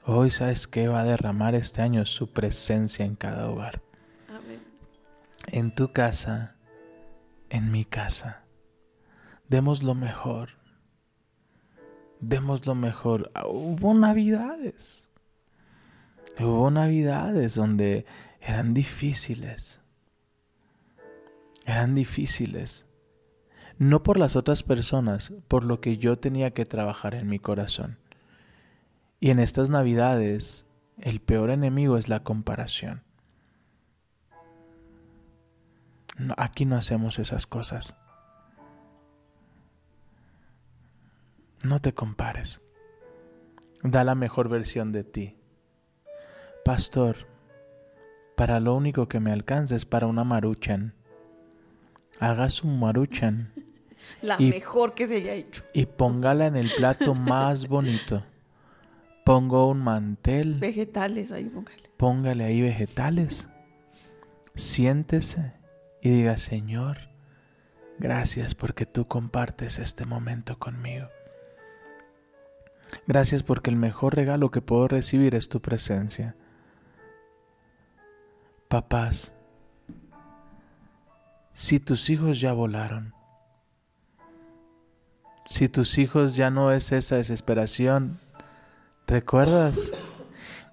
Hoy, 0.04 0.30
¿sabes 0.30 0.66
qué 0.66 0.88
va 0.88 1.00
a 1.00 1.04
derramar 1.04 1.54
este 1.54 1.80
año? 1.80 2.04
Su 2.04 2.30
presencia 2.30 3.06
en 3.06 3.14
cada 3.16 3.48
hogar. 3.48 3.80
Amén. 4.28 4.60
En 5.46 5.74
tu 5.74 5.90
casa, 5.90 6.56
en 7.48 7.72
mi 7.72 7.86
casa. 7.86 8.44
Demos 9.48 9.82
lo 9.82 9.94
mejor. 9.94 10.50
Demos 12.20 12.66
lo 12.66 12.74
mejor. 12.74 13.30
Ah, 13.34 13.46
Hubo 13.46 13.94
navidades. 13.94 15.03
Hubo 16.38 16.70
navidades 16.70 17.55
donde 17.55 18.07
eran 18.40 18.75
difíciles. 18.75 19.81
Eran 21.64 21.94
difíciles. 21.94 22.87
no 23.77 24.05
por 24.05 24.18
las 24.18 24.37
otras 24.37 24.62
personas, 24.62 25.33
por 25.49 25.64
lo 25.64 25.81
que 25.81 25.97
yo 25.99 26.16
tenía 26.16 26.53
que 26.53 26.64
trabajar 26.64 27.14
en 27.14 27.29
mi 27.29 27.40
corazón. 27.40 27.99
Y 29.18 29.31
en 29.31 29.40
estas 29.40 29.68
navidades, 29.68 30.64
el 30.99 31.20
peor 31.20 31.51
enemigo 31.51 31.99
es 31.99 32.09
la 32.09 32.23
comparación. 32.23 33.03
No, 36.16 36.35
aquí 36.37 36.66
no 36.66 36.77
hacemos 36.77 37.18
esas 37.18 37.47
cosas. 37.47 37.97
No 41.64 41.81
te 41.81 41.94
compares. 41.94 42.61
Da 43.83 44.05
la 44.05 44.14
mejor 44.14 44.49
versión 44.49 44.92
de 44.92 45.03
ti. 45.03 45.37
Pastor, 46.64 47.16
para 48.37 48.61
lo 48.61 48.74
único 48.74 49.07
que 49.09 49.20
me 49.20 49.33
alcanza 49.33 49.77
es 49.77 49.85
para 49.85 50.07
una 50.07 50.24
maruchan. 50.24 50.94
Hagas 52.20 52.62
un 52.62 52.79
maruchan 52.81 53.53
La 54.22 54.37
Y- 54.38 54.50
mejor 54.50 54.94
que 54.94 55.07
se 55.07 55.16
haya 55.16 55.35
hecho. 55.35 55.62
y 55.72 55.87
póngala 55.87 56.46
en 56.46 56.57
el 56.57 56.70
plato 56.70 57.14
más 57.14 57.68
bonito. 57.68 58.22
Pongo 59.24 59.68
un 59.70 59.83
mantel, 59.83 60.59
Vegetales 60.59 61.33
ahí, 61.33 61.44
póngale. 61.44 61.90
póngale 61.96 62.44
ahí 62.44 62.61
vegetales. 62.61 63.48
Siéntese 64.55 65.55
y 66.03 66.11
diga, 66.11 66.37
Señor, 66.37 66.98
gracias 67.98 68.55
porque 68.55 68.85
tú 68.85 69.07
compartes 69.09 69.79
este 69.79 70.05
momento 70.05 70.59
conmigo. 70.59 71.09
Gracias 73.07 73.42
porque 73.42 73.70
el 73.70 73.77
mejor 73.77 74.14
regalo 74.14 74.50
que 74.50 74.61
puedo 74.61 74.87
recibir 74.88 75.35
es 75.35 75.48
tu 75.48 75.61
presencia. 75.62 76.37
Papás, 78.74 79.32
si 81.52 81.78
tus 81.78 82.10
hijos 82.10 82.40
ya 82.40 82.52
volaron, 82.52 83.14
si 85.46 85.68
tus 85.68 85.96
hijos 85.96 86.34
ya 86.34 86.50
no 86.50 86.72
es 86.72 86.90
esa 86.90 87.14
desesperación, 87.14 88.18
¿recuerdas? 89.06 89.92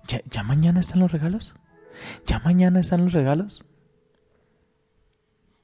¿Ya, 0.07 0.19
ya 0.31 0.41
mañana 0.41 0.79
están 0.79 0.99
los 0.99 1.11
regalos? 1.11 1.53
¿Ya 2.25 2.39
mañana 2.39 2.79
están 2.79 3.03
los 3.03 3.13
regalos? 3.13 3.65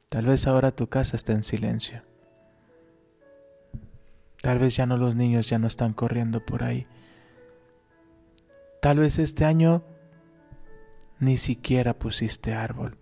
Tal 0.10 0.28
vez 0.28 0.46
ahora 0.46 0.76
tu 0.76 0.90
casa 0.90 1.16
está 1.16 1.34
en 1.34 1.42
silencio. 1.42 2.04
Tal 4.44 4.60
vez 4.60 4.76
ya 4.76 4.86
no 4.86 4.98
los 4.98 5.16
niños 5.16 5.50
ya 5.50 5.58
no 5.58 5.66
están 5.66 5.94
corriendo 5.94 6.46
por 6.46 6.64
ahí. 6.64 6.86
Tal 8.80 9.00
vez 9.00 9.18
este 9.18 9.44
año 9.44 9.82
ni 11.20 11.38
siquiera 11.38 11.98
pusiste 11.98 12.54
árbol. 12.54 12.98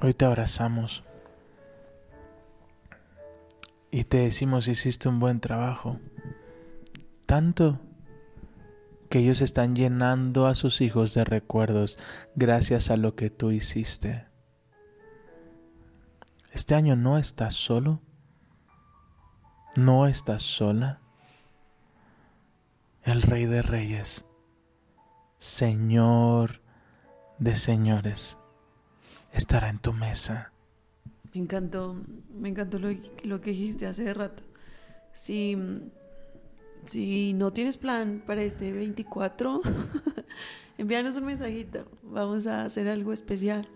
Hoy 0.00 0.14
te 0.14 0.24
abrazamos 0.24 1.04
y 3.90 4.04
te 4.04 4.18
decimos 4.18 4.68
hiciste 4.68 5.08
un 5.08 5.20
buen 5.20 5.40
trabajo. 5.40 5.98
Tanto 7.26 7.80
que 9.08 9.20
ellos 9.20 9.40
están 9.40 9.76
llenando 9.76 10.46
a 10.46 10.54
sus 10.54 10.80
hijos 10.80 11.14
de 11.14 11.24
recuerdos 11.24 11.98
gracias 12.34 12.90
a 12.90 12.96
lo 12.96 13.14
que 13.14 13.30
tú 13.30 13.50
hiciste. 13.50 14.26
Este 16.52 16.74
año 16.74 16.96
no 16.96 17.18
estás 17.18 17.54
solo. 17.54 18.00
No 19.76 20.06
estás 20.06 20.42
sola. 20.42 21.00
El 23.02 23.22
Rey 23.22 23.46
de 23.46 23.62
Reyes, 23.62 24.24
Señor 25.44 26.62
de 27.38 27.54
Señores, 27.54 28.38
estará 29.30 29.68
en 29.68 29.78
tu 29.78 29.92
mesa. 29.92 30.52
Me 31.34 31.42
encantó, 31.42 32.02
me 32.32 32.48
encantó 32.48 32.78
lo, 32.78 33.40
que 33.42 33.50
dijiste 33.50 33.86
hace 33.86 34.14
rato. 34.14 34.42
Si, 35.12 35.54
si 36.86 37.34
no 37.34 37.52
tienes 37.52 37.76
plan 37.76 38.22
para 38.26 38.42
este 38.42 38.72
24, 38.72 39.60
envíanos 40.78 41.18
un 41.18 41.26
mensajito. 41.26 41.90
Vamos 42.02 42.46
a 42.46 42.64
hacer 42.64 42.88
algo 42.88 43.12
especial. 43.12 43.68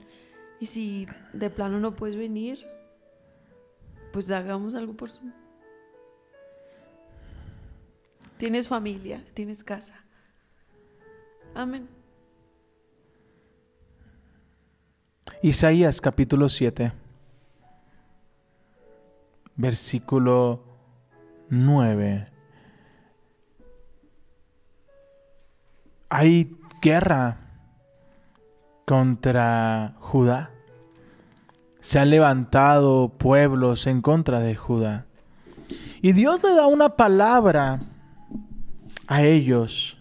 Y 0.60 0.66
si 0.66 1.06
de 1.34 1.50
plano 1.50 1.80
no 1.80 1.94
puedes 1.94 2.16
venir, 2.16 2.66
pues 4.10 4.30
hagamos 4.30 4.74
algo 4.74 4.94
por 4.94 5.10
Zoom. 5.10 5.32
Tienes 8.38 8.68
familia, 8.68 9.22
tienes 9.34 9.62
casa. 9.62 10.07
Amén. 11.54 11.88
Isaías 15.42 16.00
capítulo 16.00 16.48
7, 16.48 16.92
versículo 19.54 20.64
9. 21.48 22.28
Hay 26.08 26.56
guerra 26.80 27.36
contra 28.84 29.94
Judá. 30.00 30.50
Se 31.80 31.98
han 31.98 32.10
levantado 32.10 33.10
pueblos 33.10 33.86
en 33.86 34.00
contra 34.00 34.40
de 34.40 34.56
Judá. 34.56 35.06
Y 36.00 36.12
Dios 36.12 36.42
le 36.42 36.54
da 36.54 36.66
una 36.66 36.96
palabra 36.96 37.80
a 39.06 39.22
ellos. 39.22 39.97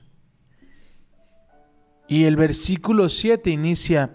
Y 2.08 2.24
el 2.24 2.36
versículo 2.36 3.10
7 3.10 3.50
inicia, 3.50 4.12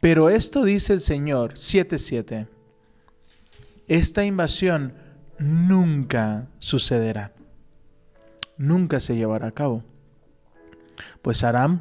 pero 0.00 0.28
esto 0.28 0.64
dice 0.64 0.92
el 0.92 1.00
Señor, 1.00 1.54
7.7, 1.54 2.48
esta 3.88 4.24
invasión 4.24 4.94
nunca 5.38 6.48
sucederá, 6.58 7.32
nunca 8.58 9.00
se 9.00 9.16
llevará 9.16 9.48
a 9.48 9.52
cabo. 9.52 9.82
Pues 11.22 11.42
Aram 11.44 11.80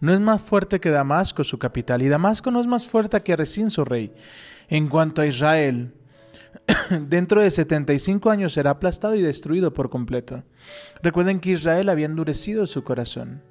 no 0.00 0.12
es 0.12 0.20
más 0.20 0.42
fuerte 0.42 0.80
que 0.80 0.90
Damasco, 0.90 1.44
su 1.44 1.58
capital, 1.58 2.02
y 2.02 2.08
Damasco 2.08 2.50
no 2.50 2.60
es 2.60 2.66
más 2.66 2.86
fuerte 2.86 3.20
que 3.22 3.36
Resín, 3.36 3.70
su 3.70 3.84
rey. 3.84 4.12
En 4.68 4.88
cuanto 4.88 5.22
a 5.22 5.26
Israel, 5.26 5.94
dentro 7.08 7.40
de 7.40 7.50
75 7.50 8.30
años 8.30 8.52
será 8.52 8.70
aplastado 8.70 9.14
y 9.14 9.22
destruido 9.22 9.72
por 9.72 9.90
completo. 9.90 10.42
Recuerden 11.02 11.40
que 11.40 11.52
Israel 11.52 11.88
había 11.88 12.06
endurecido 12.06 12.66
su 12.66 12.84
corazón. 12.84 13.42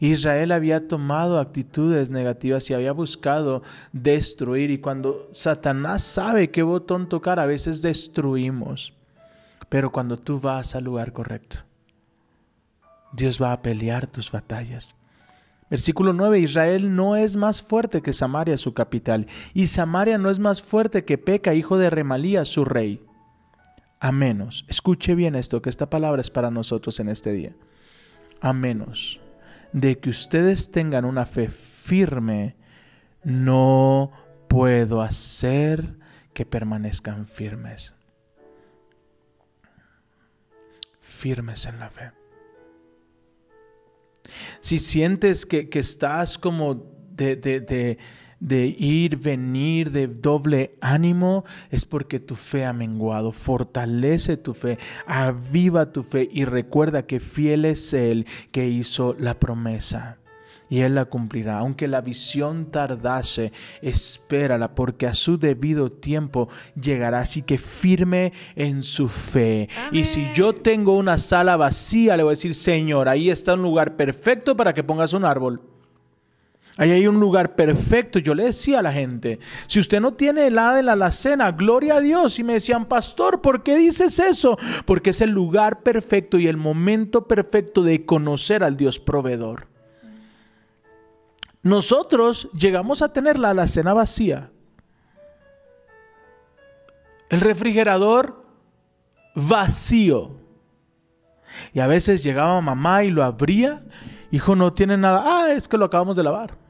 Israel 0.00 0.52
había 0.52 0.88
tomado 0.88 1.38
actitudes 1.38 2.10
negativas 2.10 2.68
y 2.70 2.74
había 2.74 2.92
buscado 2.92 3.62
destruir. 3.92 4.70
Y 4.70 4.78
cuando 4.78 5.28
Satanás 5.32 6.02
sabe 6.02 6.50
qué 6.50 6.62
botón 6.62 7.08
tocar, 7.08 7.40
a 7.40 7.46
veces 7.46 7.82
destruimos. 7.82 8.94
Pero 9.68 9.90
cuando 9.90 10.16
tú 10.18 10.40
vas 10.40 10.74
al 10.74 10.84
lugar 10.84 11.12
correcto, 11.12 11.58
Dios 13.12 13.40
va 13.40 13.52
a 13.52 13.62
pelear 13.62 14.06
tus 14.06 14.30
batallas. 14.30 14.94
Versículo 15.70 16.12
9, 16.12 16.38
Israel 16.40 16.94
no 16.94 17.16
es 17.16 17.36
más 17.36 17.62
fuerte 17.62 18.02
que 18.02 18.12
Samaria, 18.12 18.58
su 18.58 18.74
capital, 18.74 19.26
y 19.54 19.66
Samaria 19.66 20.18
no 20.18 20.30
es 20.30 20.38
más 20.38 20.62
fuerte 20.62 21.04
que 21.04 21.18
Peca, 21.18 21.54
hijo 21.54 21.78
de 21.78 21.90
Remalía, 21.90 22.44
su 22.44 22.64
rey. 22.64 23.04
A 23.98 24.12
menos, 24.12 24.66
escuche 24.68 25.14
bien 25.14 25.34
esto, 25.34 25.62
que 25.62 25.70
esta 25.70 25.88
palabra 25.88 26.20
es 26.20 26.30
para 26.30 26.50
nosotros 26.50 27.00
en 27.00 27.08
este 27.08 27.32
día. 27.32 27.54
A 28.40 28.52
menos 28.52 29.20
de 29.74 29.98
que 29.98 30.08
ustedes 30.08 30.70
tengan 30.70 31.04
una 31.04 31.26
fe 31.26 31.48
firme, 31.48 32.54
no 33.24 34.12
puedo 34.48 35.02
hacer 35.02 35.96
que 36.32 36.46
permanezcan 36.46 37.26
firmes. 37.26 37.92
Firmes 41.00 41.66
en 41.66 41.80
la 41.80 41.90
fe. 41.90 42.12
Si 44.60 44.78
sientes 44.78 45.44
que, 45.44 45.68
que 45.68 45.80
estás 45.80 46.38
como 46.38 46.74
de, 47.10 47.34
de, 47.34 47.60
de, 47.60 47.98
de, 48.44 48.66
ir, 48.66 49.16
venir, 49.16 49.90
de 49.90 50.06
doble 50.06 50.76
ánimo, 50.82 51.44
es 51.70 51.86
porque 51.86 52.20
tu 52.20 52.34
fe 52.34 52.66
ha 52.66 52.74
menguado. 52.74 53.32
Fortalece 53.32 54.36
tu 54.36 54.52
fe, 54.52 54.78
aviva 55.06 55.92
tu 55.92 56.02
fe 56.02 56.28
y 56.30 56.44
recuerda 56.44 57.06
que 57.06 57.20
fiel 57.20 57.64
es 57.64 57.94
Él 57.94 58.26
que 58.52 58.68
hizo 58.68 59.14
la 59.18 59.40
promesa. 59.40 60.18
Y 60.68 60.80
Él 60.80 60.94
la 60.94 61.06
cumplirá. 61.06 61.58
Aunque 61.58 61.88
la 61.88 62.00
visión 62.00 62.70
tardase, 62.70 63.52
espérala, 63.80 64.74
porque 64.74 65.06
a 65.06 65.14
su 65.14 65.38
debido 65.38 65.92
tiempo 65.92 66.48
llegará. 66.80 67.20
Así 67.20 67.42
que 67.42 67.58
firme 67.58 68.32
en 68.56 68.82
su 68.82 69.08
fe. 69.08 69.68
Y 69.92 70.04
si 70.04 70.32
yo 70.34 70.54
tengo 70.54 70.96
una 70.96 71.16
sala 71.16 71.56
vacía, 71.56 72.16
le 72.16 72.24
voy 72.24 72.30
a 72.30 72.36
decir, 72.36 72.54
Señor, 72.54 73.08
ahí 73.08 73.30
está 73.30 73.54
un 73.54 73.62
lugar 73.62 73.96
perfecto 73.96 74.56
para 74.56 74.74
que 74.74 74.84
pongas 74.84 75.12
un 75.12 75.24
árbol. 75.24 75.73
Ahí 76.76 76.90
hay 76.90 77.06
un 77.06 77.20
lugar 77.20 77.54
perfecto. 77.54 78.18
Yo 78.18 78.34
le 78.34 78.44
decía 78.44 78.80
a 78.80 78.82
la 78.82 78.92
gente, 78.92 79.38
si 79.66 79.78
usted 79.78 80.00
no 80.00 80.14
tiene 80.14 80.48
helada 80.48 80.80
en 80.80 80.86
la 80.86 80.92
alacena, 80.92 81.52
gloria 81.52 81.96
a 81.96 82.00
Dios. 82.00 82.38
Y 82.38 82.44
me 82.44 82.54
decían, 82.54 82.86
pastor, 82.86 83.40
¿por 83.40 83.62
qué 83.62 83.76
dices 83.76 84.18
eso? 84.18 84.58
Porque 84.84 85.10
es 85.10 85.20
el 85.20 85.30
lugar 85.30 85.82
perfecto 85.82 86.38
y 86.38 86.48
el 86.48 86.56
momento 86.56 87.28
perfecto 87.28 87.82
de 87.82 88.04
conocer 88.04 88.64
al 88.64 88.76
Dios 88.76 88.98
proveedor. 88.98 89.68
Nosotros 91.62 92.48
llegamos 92.52 93.02
a 93.02 93.12
tener 93.12 93.38
la 93.38 93.50
alacena 93.50 93.94
vacía. 93.94 94.50
El 97.30 97.40
refrigerador 97.40 98.44
vacío. 99.36 100.40
Y 101.72 101.78
a 101.78 101.86
veces 101.86 102.24
llegaba 102.24 102.60
mamá 102.60 103.04
y 103.04 103.10
lo 103.10 103.22
abría. 103.22 103.84
Hijo, 104.32 104.56
no 104.56 104.72
tiene 104.72 104.96
nada. 104.96 105.22
Ah, 105.24 105.52
es 105.52 105.68
que 105.68 105.78
lo 105.78 105.84
acabamos 105.84 106.16
de 106.16 106.24
lavar. 106.24 106.63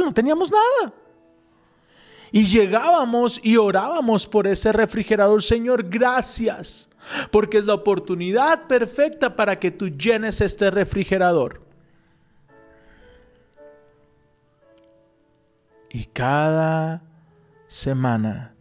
No 0.00 0.12
teníamos 0.12 0.50
nada. 0.50 0.92
Y 2.30 2.44
llegábamos 2.44 3.40
y 3.42 3.56
orábamos 3.56 4.26
por 4.26 4.46
ese 4.46 4.72
refrigerador. 4.72 5.42
Señor, 5.42 5.88
gracias. 5.88 6.88
Porque 7.30 7.58
es 7.58 7.66
la 7.66 7.74
oportunidad 7.74 8.66
perfecta 8.66 9.36
para 9.36 9.58
que 9.58 9.70
tú 9.70 9.88
llenes 9.88 10.40
este 10.40 10.70
refrigerador. 10.70 11.60
Y 15.90 16.06
cada 16.06 17.02
semana 17.66 18.54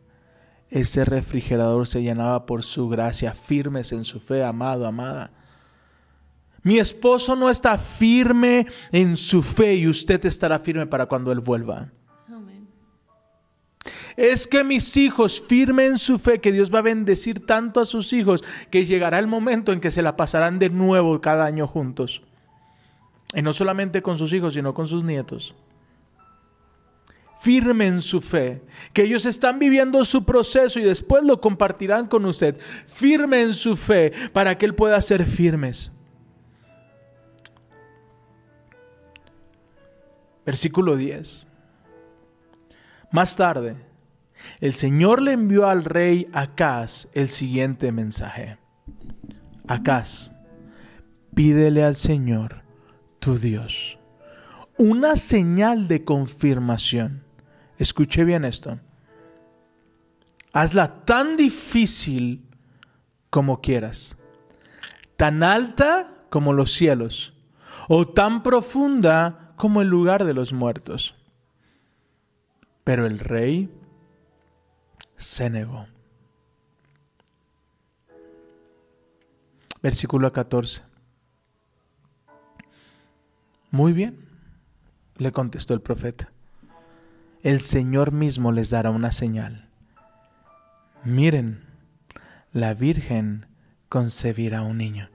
ese 0.70 1.06
refrigerador 1.06 1.88
se 1.88 2.02
llenaba 2.02 2.46
por 2.46 2.64
su 2.64 2.90
gracia, 2.90 3.34
firmes 3.34 3.94
en 3.94 4.04
su 4.04 4.20
fe, 4.20 4.44
amado, 4.44 4.86
amada. 4.86 5.32
Mi 6.64 6.78
esposo 6.78 7.36
no 7.36 7.50
está 7.50 7.78
firme 7.78 8.68
en 8.92 9.18
su 9.18 9.42
fe 9.42 9.76
y 9.76 9.88
usted 9.88 10.24
estará 10.26 10.60
firme 10.60 10.86
para 10.86 11.08
cuando 11.08 11.32
Él 11.32 11.40
vuelva. 11.40 11.90
Amén. 12.28 12.68
Es 14.16 14.46
que 14.46 14.64
mis 14.64 14.96
hijos 14.96 15.42
firmen 15.48 15.98
su 15.98 16.20
fe, 16.20 16.40
que 16.40 16.52
Dios 16.52 16.74
va 16.74 16.80
a 16.80 16.84
bendecir 16.84 17.46
tanto 17.46 17.80
a 17.80 17.86
sus 17.86 18.14
hijos, 18.14 18.44
que 18.70 18.86
llegará 18.86 19.18
el 19.18 19.28
momento 19.28 19.72
en 19.72 19.80
que 19.80 19.90
se 19.90 20.04
la 20.04 20.16
pasarán 20.16 20.60
de 20.60 20.70
nuevo 20.70 21.20
cada 21.20 21.46
año 21.46 21.68
juntos. 21.68 22.22
Y 23.34 23.42
no 23.42 23.54
solamente 23.54 24.04
con 24.04 24.18
sus 24.18 24.32
hijos, 24.34 24.54
sino 24.54 24.74
con 24.76 24.88
sus 24.88 25.04
nietos. 25.04 25.56
Firmen 27.40 28.02
su 28.02 28.22
fe, 28.22 28.62
que 28.94 29.02
ellos 29.02 29.26
están 29.26 29.58
viviendo 29.58 30.06
su 30.06 30.26
proceso 30.26 30.80
y 30.80 30.84
después 30.84 31.24
lo 31.24 31.42
compartirán 31.42 32.06
con 32.06 32.24
usted. 32.26 32.60
Firmen 32.86 33.56
su 33.56 33.76
fe 33.76 34.12
para 34.32 34.60
que 34.60 34.68
Él 34.68 34.76
pueda 34.76 35.02
ser 35.02 35.26
firmes. 35.26 35.92
Versículo 40.46 40.96
10. 40.96 41.48
Más 43.12 43.36
tarde, 43.36 43.76
el 44.60 44.74
Señor 44.74 45.22
le 45.22 45.34
envió 45.34 45.68
al 45.68 45.84
rey 45.84 46.28
Acaz 46.34 47.08
el 47.14 47.28
siguiente 47.28 47.92
mensaje. 47.92 48.58
Acaz, 49.68 50.32
pídele 51.36 51.84
al 51.84 51.96
Señor, 51.96 52.64
tu 53.20 53.38
Dios, 53.38 54.00
una 54.78 55.16
señal 55.16 55.88
de 55.88 56.04
confirmación. 56.04 57.24
Escuche 57.78 58.24
bien 58.24 58.46
esto. 58.46 58.80
Hazla 60.54 61.06
tan 61.06 61.38
difícil 61.38 62.46
como 63.30 63.62
quieras, 63.62 64.18
tan 65.18 65.44
alta 65.44 66.26
como 66.30 66.54
los 66.54 66.74
cielos, 66.74 67.34
o 67.88 68.08
tan 68.08 68.44
profunda 68.44 69.41
como 69.62 69.84
el 69.84 69.90
lugar 69.90 70.26
de 70.26 70.34
los 70.34 70.54
muertos. 70.54 71.14
Pero 72.84 73.06
el 73.06 73.20
rey 73.20 73.70
se 75.18 75.52
negó. 75.52 75.86
Versículo 79.84 80.34
14. 80.34 80.82
Muy 83.70 83.94
bien, 83.94 84.26
le 85.18 85.32
contestó 85.32 85.76
el 85.76 85.82
profeta. 85.82 86.32
El 87.44 87.62
Señor 87.62 88.12
mismo 88.12 88.52
les 88.52 88.72
dará 88.72 88.90
una 88.90 89.12
señal. 89.12 89.70
Miren, 91.04 91.64
la 92.52 92.74
Virgen 92.74 93.46
concebirá 93.90 94.64
un 94.64 94.80
niño. 94.80 95.12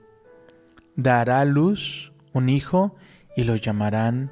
Dará 0.95 1.41
a 1.41 1.45
luz 1.45 2.13
un 2.31 2.47
hijo 2.47 2.95
y 2.95 3.16
lo 3.43 3.55
llamarán 3.55 4.31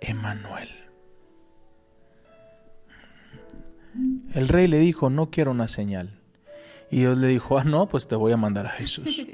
Emanuel. 0.00 0.68
El 4.34 4.48
rey 4.48 4.66
le 4.68 4.78
dijo, 4.78 5.10
no 5.10 5.30
quiero 5.30 5.50
una 5.50 5.68
señal. 5.68 6.20
Y 6.90 7.00
Dios 7.00 7.18
le 7.18 7.28
dijo, 7.28 7.58
ah, 7.58 7.64
no, 7.64 7.88
pues 7.88 8.08
te 8.08 8.16
voy 8.16 8.32
a 8.32 8.36
mandar 8.36 8.66
a 8.66 8.70
Jesús. 8.70 9.26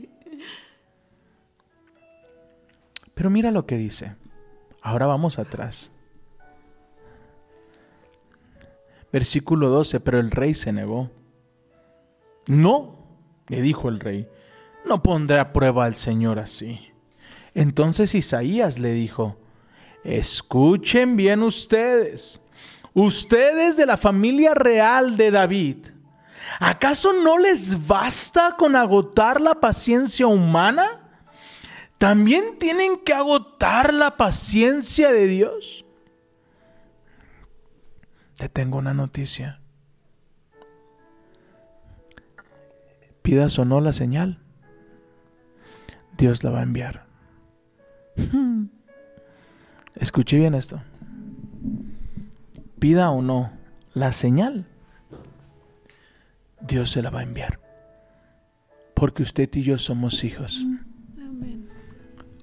Pero 3.15 3.31
mira 3.31 3.51
lo 3.51 3.67
que 3.67 3.77
dice. 3.77 4.15
Ahora 4.83 5.07
vamos 5.07 5.39
atrás. 5.39 5.93
Versículo 9.13 9.71
12, 9.71 10.01
pero 10.01 10.21
el 10.21 10.31
rey 10.31 10.55
se 10.55 10.73
negó. 10.73 11.11
No, 12.47 12.99
le 13.49 13.63
dijo 13.63 13.89
el 13.89 14.01
rey, 14.01 14.29
no 14.87 15.03
pondré 15.03 15.41
a 15.41 15.53
prueba 15.53 15.85
al 15.85 15.97
Señor 15.97 16.39
así. 16.39 16.93
Entonces 17.57 18.15
Isaías 18.15 18.79
le 18.79 18.93
dijo, 18.93 19.39
escuchen 20.05 21.17
bien 21.17 21.43
ustedes, 21.43 22.39
ustedes 22.93 23.79
de 23.79 23.87
la 23.87 23.97
familia 23.97 24.53
real 24.53 25.17
de 25.17 25.31
David, 25.31 25.87
¿acaso 26.61 27.15
no 27.15 27.39
les 27.39 27.87
basta 27.87 28.57
con 28.59 28.77
agotar 28.77 29.41
la 29.41 29.55
paciencia 29.55 30.27
humana? 30.27 30.85
¿También 31.97 32.59
tienen 32.59 32.99
que 32.99 33.15
agotar 33.15 33.95
la 33.95 34.19
paciencia 34.19 35.11
de 35.11 35.27
Dios? 35.27 35.87
Te 38.37 38.51
tengo 38.51 38.77
una 38.77 38.93
noticia. 38.93 39.63
Pidas 43.23 43.59
o 43.59 43.65
no 43.65 43.81
la 43.81 43.95
señal, 43.95 44.43
Dios 46.19 46.45
la 46.45 46.51
va 46.51 46.61
a 46.61 46.65
enviar. 46.65 47.06
Escuche 49.95 50.37
bien 50.39 50.55
esto. 50.55 50.81
Pida 52.79 53.11
o 53.11 53.23
no 53.23 53.51
la 53.95 54.13
señal, 54.13 54.67
Dios 56.61 56.91
se 56.91 57.03
la 57.03 57.11
va 57.11 57.21
a 57.21 57.23
enviar. 57.23 57.61
Porque 58.95 59.23
usted 59.23 59.49
y 59.55 59.63
yo 59.63 59.79
somos 59.79 60.25
hijos. 60.25 60.67
Amén. 61.17 61.69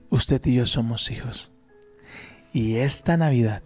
Usted 0.09 0.43
y 0.45 0.55
yo 0.55 0.65
somos 0.65 1.11
hijos. 1.11 1.51
Y 2.53 2.75
esta 2.75 3.17
Navidad 3.17 3.63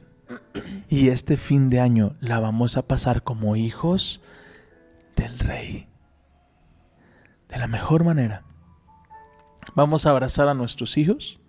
y 0.90 1.10
este 1.10 1.38
fin 1.38 1.70
de 1.70 1.80
año 1.80 2.16
la 2.20 2.40
vamos 2.40 2.78
a 2.78 2.88
pasar 2.88 3.24
como 3.24 3.56
hijos 3.56 4.22
del 5.16 5.40
Rey. 5.40 5.88
De 7.50 7.58
la 7.58 7.68
mejor 7.68 8.04
manera. 8.04 8.44
Vamos 9.76 10.06
a 10.06 10.12
abrazar 10.12 10.48
a 10.50 10.54
nuestros 10.54 10.98
hijos. 10.98 11.40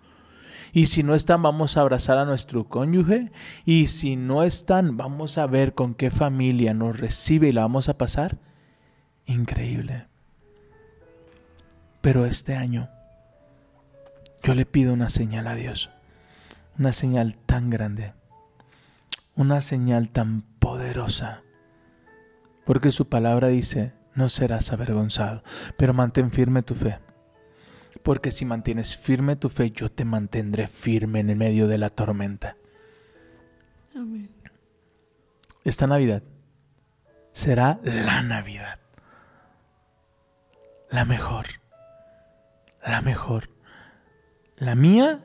Y 0.72 0.86
si 0.86 1.02
no 1.02 1.14
están, 1.14 1.42
vamos 1.42 1.76
a 1.76 1.80
abrazar 1.80 2.18
a 2.18 2.24
nuestro 2.24 2.64
cónyuge. 2.64 3.30
Y 3.64 3.86
si 3.86 4.16
no 4.16 4.42
están, 4.42 4.96
vamos 4.96 5.38
a 5.38 5.46
ver 5.46 5.74
con 5.74 5.94
qué 5.94 6.10
familia 6.10 6.74
nos 6.74 6.98
recibe 6.98 7.48
y 7.48 7.52
la 7.52 7.62
vamos 7.62 7.88
a 7.88 7.98
pasar. 7.98 8.38
Increíble. 9.26 10.06
Pero 12.00 12.26
este 12.26 12.54
año 12.56 12.88
yo 14.42 14.54
le 14.54 14.66
pido 14.66 14.92
una 14.92 15.08
señal 15.08 15.46
a 15.46 15.54
Dios. 15.54 15.90
Una 16.78 16.92
señal 16.92 17.36
tan 17.36 17.70
grande. 17.70 18.12
Una 19.34 19.60
señal 19.60 20.10
tan 20.10 20.42
poderosa. 20.58 21.42
Porque 22.64 22.90
su 22.92 23.08
palabra 23.08 23.48
dice, 23.48 23.92
no 24.14 24.28
serás 24.28 24.72
avergonzado, 24.72 25.42
pero 25.76 25.94
mantén 25.94 26.30
firme 26.30 26.62
tu 26.62 26.74
fe. 26.74 26.98
Porque 28.08 28.30
si 28.30 28.46
mantienes 28.46 28.96
firme 28.96 29.36
tu 29.36 29.50
fe, 29.50 29.70
yo 29.70 29.90
te 29.90 30.06
mantendré 30.06 30.66
firme 30.66 31.20
en 31.20 31.28
el 31.28 31.36
medio 31.36 31.68
de 31.68 31.76
la 31.76 31.90
tormenta. 31.90 32.56
Amén. 33.94 34.30
Esta 35.62 35.86
Navidad 35.86 36.22
será 37.32 37.78
la 37.82 38.22
Navidad. 38.22 38.78
La 40.88 41.04
mejor. 41.04 41.48
La 42.82 43.02
mejor. 43.02 43.50
La 44.56 44.74
mía 44.74 45.20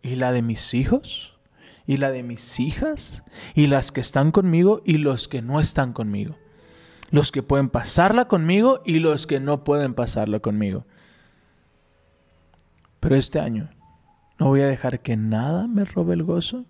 y 0.00 0.14
la 0.14 0.32
de 0.32 0.40
mis 0.40 0.72
hijos 0.72 1.38
y 1.84 1.98
la 1.98 2.10
de 2.10 2.22
mis 2.22 2.58
hijas 2.58 3.22
y 3.54 3.66
las 3.66 3.92
que 3.92 4.00
están 4.00 4.32
conmigo 4.32 4.80
y 4.86 4.96
los 4.96 5.28
que 5.28 5.42
no 5.42 5.60
están 5.60 5.92
conmigo. 5.92 6.38
Los 7.10 7.30
que 7.30 7.42
pueden 7.42 7.68
pasarla 7.68 8.28
conmigo 8.28 8.80
y 8.86 9.00
los 9.00 9.26
que 9.26 9.40
no 9.40 9.62
pueden 9.62 9.92
pasarla 9.92 10.40
conmigo. 10.40 10.86
Pero 13.04 13.16
este 13.16 13.38
año 13.38 13.68
no 14.38 14.46
voy 14.46 14.62
a 14.62 14.66
dejar 14.66 15.00
que 15.00 15.14
nada 15.14 15.66
me 15.66 15.84
robe 15.84 16.14
el 16.14 16.22
gozo. 16.22 16.64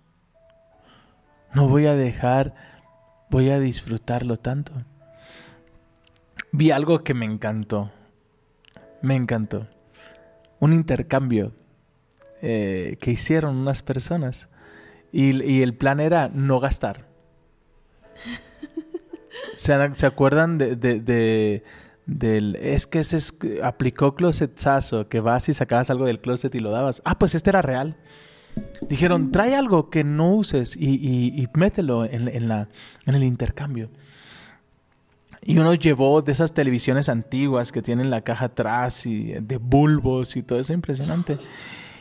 No 1.53 1.69
voy 1.69 1.85
a 1.85 1.95
dejar, 1.95 2.53
voy 3.29 3.51
a 3.51 3.59
disfrutarlo 3.61 4.35
tanto. 4.35 4.73
Vi 6.51 6.71
algo 6.71 7.05
que 7.05 7.13
me 7.13 7.23
encantó. 7.25 7.89
Me 9.01 9.15
encantó. 9.15 9.65
Un 10.59 10.73
intercambio 10.73 11.53
eh, 12.41 12.97
que 12.99 13.11
hicieron 13.11 13.55
unas 13.55 13.81
personas. 13.81 14.49
Y, 15.13 15.41
y 15.41 15.61
el 15.61 15.73
plan 15.73 16.01
era 16.01 16.27
no 16.27 16.59
gastar. 16.59 17.05
¿Se, 19.55 19.95
se 19.95 20.05
acuerdan 20.05 20.57
de, 20.57 20.75
de- 20.75 20.99
de- 20.99 21.63
del... 22.05 22.55
Es 22.57 22.87
que 22.87 22.99
es, 22.99 23.37
aplicó 23.63 24.15
closetazo, 24.15 25.07
que 25.09 25.19
vas 25.19 25.49
y 25.49 25.53
sacabas 25.53 25.89
algo 25.89 26.05
del 26.05 26.19
closet 26.19 26.53
y 26.55 26.59
lo 26.59 26.71
dabas. 26.71 27.01
Ah, 27.05 27.17
pues 27.17 27.35
este 27.35 27.49
era 27.49 27.61
real. 27.61 27.95
Dijeron, 28.87 29.31
trae 29.31 29.55
algo 29.55 29.89
que 29.89 30.03
no 30.03 30.33
uses 30.35 30.75
y, 30.77 30.91
y- 30.95 31.41
y 31.41 31.47
mételo 31.53 32.05
en, 32.05 32.27
en 32.29 32.47
la, 32.47 32.69
en 33.05 33.15
el 33.15 33.23
intercambio. 33.23 33.89
Y 35.41 35.57
uno 35.59 35.73
llevó 35.75 36.21
de 36.21 36.31
esas 36.31 36.53
televisiones 36.53 37.07
antiguas 37.09 37.71
que 37.71 37.81
tienen 37.81 38.09
la 38.09 38.21
caja 38.21 38.45
atrás 38.45 39.05
y 39.05 39.33
de 39.33 39.57
bulbos 39.57 40.35
y 40.37 40.41
todo 40.43 40.59
eso 40.59 40.73
impresionante. 40.73 41.37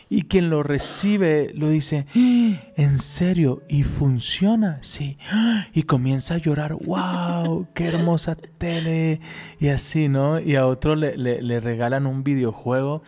Y 0.08 0.22
quien 0.22 0.50
lo 0.50 0.62
recibe 0.62 1.50
lo 1.54 1.68
dice, 1.68 2.06
"¡Ah! 2.14 2.72
¿en 2.76 2.98
serio? 2.98 3.62
¿Y 3.68 3.82
funciona? 3.82 4.78
Sí. 4.82 5.16
¡Ah! 5.30 5.66
Y 5.72 5.84
comienza 5.84 6.34
a 6.34 6.38
llorar, 6.38 6.74
wow, 6.74 7.66
qué 7.74 7.86
hermosa 7.86 8.36
tele. 8.36 9.20
Y 9.58 9.68
así, 9.68 10.08
¿no? 10.08 10.40
Y 10.40 10.56
a 10.56 10.66
otro 10.66 10.94
le, 10.94 11.60
regalan 11.60 12.06
un 12.06 12.22
videojuego. 12.24 13.02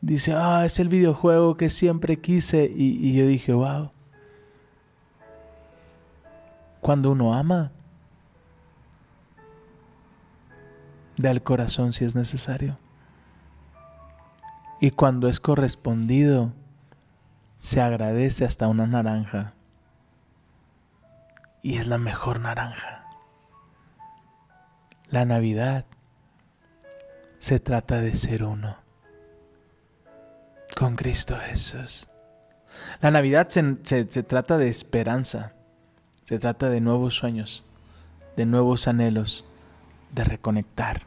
Dice, 0.00 0.34
ah, 0.34 0.64
es 0.66 0.80
el 0.80 0.88
videojuego 0.88 1.56
que 1.56 1.70
siempre 1.70 2.18
quise. 2.20 2.64
Y, 2.74 2.98
y 3.08 3.14
yo 3.14 3.26
dije, 3.26 3.52
wow. 3.52 3.90
Cuando 6.80 7.12
uno 7.12 7.34
ama, 7.34 7.70
da 11.16 11.30
el 11.30 11.42
corazón 11.42 11.92
si 11.92 12.04
es 12.04 12.14
necesario. 12.14 12.76
Y 14.82 14.90
cuando 14.90 15.28
es 15.28 15.38
correspondido, 15.38 16.52
se 17.60 17.80
agradece 17.80 18.44
hasta 18.44 18.66
una 18.66 18.84
naranja. 18.84 19.52
Y 21.62 21.78
es 21.78 21.86
la 21.86 21.98
mejor 21.98 22.40
naranja. 22.40 23.04
La 25.08 25.24
Navidad 25.24 25.84
se 27.38 27.60
trata 27.60 28.00
de 28.00 28.16
ser 28.16 28.42
uno 28.42 28.76
con 30.76 30.96
Cristo 30.96 31.36
Jesús. 31.36 32.08
La 33.00 33.12
Navidad 33.12 33.50
se, 33.50 33.76
se- 33.84 34.10
se 34.10 34.24
trata 34.24 34.58
de 34.58 34.68
esperanza, 34.68 35.52
se 36.24 36.40
trata 36.40 36.70
de 36.70 36.80
nuevos 36.80 37.14
sueños, 37.14 37.64
de 38.36 38.46
nuevos 38.46 38.88
anhelos, 38.88 39.44
de 40.10 40.24
reconectar. 40.24 41.02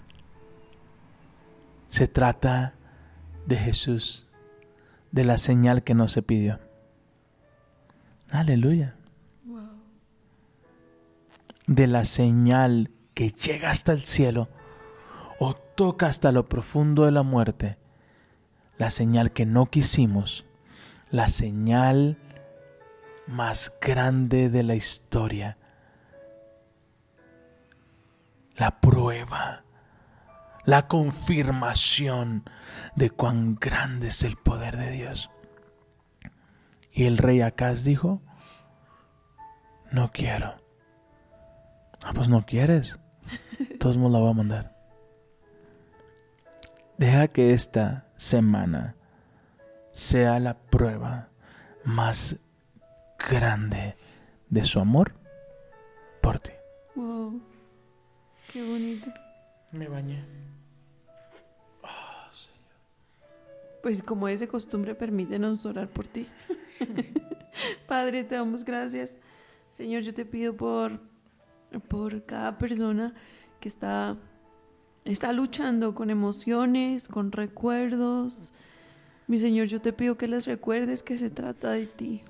Se 1.90 2.08
trata 2.08 2.75
de 3.46 3.58
Jesús, 3.58 4.28
de 5.12 5.24
la 5.24 5.38
señal 5.38 5.84
que 5.84 5.94
no 5.94 6.08
se 6.08 6.22
pidió. 6.22 6.60
Aleluya. 8.30 8.96
De 11.68 11.88
la 11.88 12.06
señal 12.06 12.92
que 13.14 13.30
llega 13.30 13.72
hasta 13.72 13.92
el 13.92 14.02
cielo 14.02 14.50
o 15.40 15.54
toca 15.54 16.08
hasta 16.08 16.32
lo 16.32 16.48
profundo 16.48 17.06
de 17.06 17.12
la 17.12 17.24
muerte. 17.24 17.78
La 18.78 18.90
señal 18.90 19.32
que 19.32 19.46
no 19.46 19.68
quisimos. 19.68 20.46
La 21.12 21.28
señal 21.28 22.18
más 23.28 23.74
grande 23.82 24.50
de 24.50 24.64
la 24.64 24.76
historia. 24.76 25.58
La 28.58 28.80
prueba 28.80 29.65
la 30.66 30.88
confirmación 30.88 32.44
de 32.96 33.10
cuán 33.10 33.56
grande 33.56 34.08
es 34.08 34.24
el 34.24 34.36
poder 34.36 34.78
de 34.78 34.92
Dios. 34.92 35.30
Y 36.92 37.06
el 37.06 37.18
rey 37.18 37.42
Acaz 37.42 37.84
dijo, 37.84 38.22
no 39.92 40.12
quiero. 40.12 40.56
Ah, 42.04 42.12
pues 42.14 42.30
no 42.30 42.46
quieres. 42.46 43.00
Todos 43.80 43.98
modos 43.98 44.14
la 44.14 44.20
voy 44.20 44.32
a 44.32 44.34
mandar. 44.34 44.76
Deja 46.98 47.28
que 47.28 47.54
esta 47.54 48.08
semana 48.16 48.96
sea 49.92 50.40
la 50.40 50.56
prueba 50.56 51.30
más 51.84 52.38
grande 53.20 53.96
de 54.50 54.64
su 54.64 54.80
amor 54.80 55.14
por 56.22 56.40
ti. 56.40 56.52
Wow. 56.96 57.42
Qué 58.52 58.64
bonito. 58.66 59.12
Me 59.72 59.88
bañé. 59.88 60.45
Pues 63.86 64.02
como 64.02 64.28
es 64.28 64.40
de 64.40 64.48
costumbre, 64.48 64.96
permítenos 64.96 65.64
orar 65.64 65.88
por 65.88 66.08
ti. 66.08 66.26
Padre, 67.88 68.24
te 68.24 68.34
damos 68.34 68.66
gracias. 68.66 69.20
Señor, 69.70 70.02
yo 70.02 70.12
te 70.12 70.26
pido 70.26 70.58
por, 70.58 71.00
por 71.88 72.26
cada 72.26 72.58
persona 72.58 73.14
que 73.60 73.70
está, 73.70 74.18
está 75.04 75.32
luchando 75.34 75.94
con 75.94 76.10
emociones, 76.10 77.08
con 77.08 77.32
recuerdos. 77.32 78.56
Mi 79.28 79.38
Señor, 79.38 79.68
yo 79.68 79.80
te 79.80 79.94
pido 79.94 80.18
que 80.18 80.28
les 80.28 80.48
recuerdes 80.48 81.04
que 81.04 81.20
se 81.20 81.30
trata 81.30 81.70
de 81.70 81.86
ti. 81.86 82.24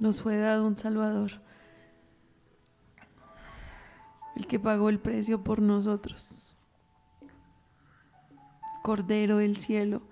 Nos 0.00 0.20
fue 0.20 0.38
dado 0.38 0.66
un 0.66 0.76
Salvador, 0.76 1.40
el 4.34 4.48
que 4.48 4.58
pagó 4.58 4.88
el 4.88 4.98
precio 4.98 5.44
por 5.44 5.62
nosotros. 5.62 6.51
Cordero 8.82 9.38
del 9.38 9.56
cielo, 9.56 10.02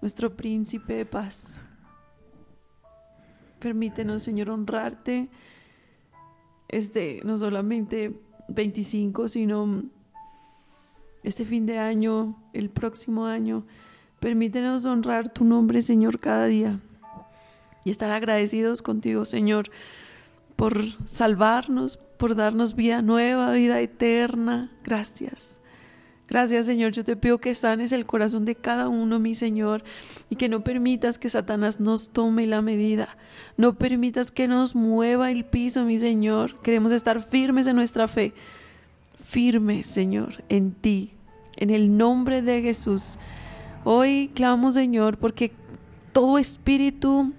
nuestro 0.00 0.36
príncipe 0.36 0.94
de 0.94 1.06
paz. 1.06 1.62
Permítenos, 3.58 4.22
Señor, 4.22 4.50
honrarte 4.50 5.28
este, 6.68 7.20
no 7.24 7.38
solamente 7.38 8.18
25, 8.48 9.28
sino 9.28 9.84
este 11.22 11.44
fin 11.44 11.66
de 11.66 11.78
año, 11.78 12.36
el 12.52 12.70
próximo 12.70 13.26
año. 13.26 13.66
Permítenos 14.20 14.84
honrar 14.84 15.28
tu 15.28 15.44
nombre, 15.44 15.82
Señor, 15.82 16.20
cada 16.20 16.46
día 16.46 16.80
y 17.84 17.90
estar 17.90 18.10
agradecidos 18.10 18.82
contigo, 18.82 19.24
Señor, 19.24 19.70
por 20.56 20.78
salvarnos, 21.06 21.98
por 22.18 22.34
darnos 22.34 22.74
vida 22.74 23.02
nueva, 23.02 23.52
vida 23.52 23.80
eterna. 23.80 24.72
Gracias. 24.82 25.60
Gracias 26.28 26.66
Señor, 26.66 26.92
yo 26.92 27.04
te 27.04 27.16
pido 27.16 27.38
que 27.38 27.54
sanes 27.54 27.92
el 27.92 28.06
corazón 28.06 28.44
de 28.44 28.54
cada 28.54 28.88
uno, 28.88 29.18
mi 29.18 29.34
Señor, 29.34 29.84
y 30.30 30.36
que 30.36 30.48
no 30.48 30.64
permitas 30.64 31.18
que 31.18 31.28
Satanás 31.28 31.80
nos 31.80 32.08
tome 32.08 32.46
la 32.46 32.62
medida. 32.62 33.16
No 33.56 33.74
permitas 33.74 34.30
que 34.30 34.48
nos 34.48 34.74
mueva 34.74 35.30
el 35.30 35.44
piso, 35.44 35.84
mi 35.84 35.98
Señor. 35.98 36.60
Queremos 36.62 36.92
estar 36.92 37.22
firmes 37.22 37.66
en 37.66 37.76
nuestra 37.76 38.08
fe. 38.08 38.32
Firmes, 39.22 39.86
Señor, 39.86 40.44
en 40.48 40.72
ti, 40.72 41.12
en 41.56 41.70
el 41.70 41.96
nombre 41.96 42.42
de 42.42 42.62
Jesús. 42.62 43.18
Hoy 43.84 44.30
clamo, 44.34 44.72
Señor, 44.72 45.18
porque 45.18 45.52
todo 46.12 46.38
espíritu 46.38 47.32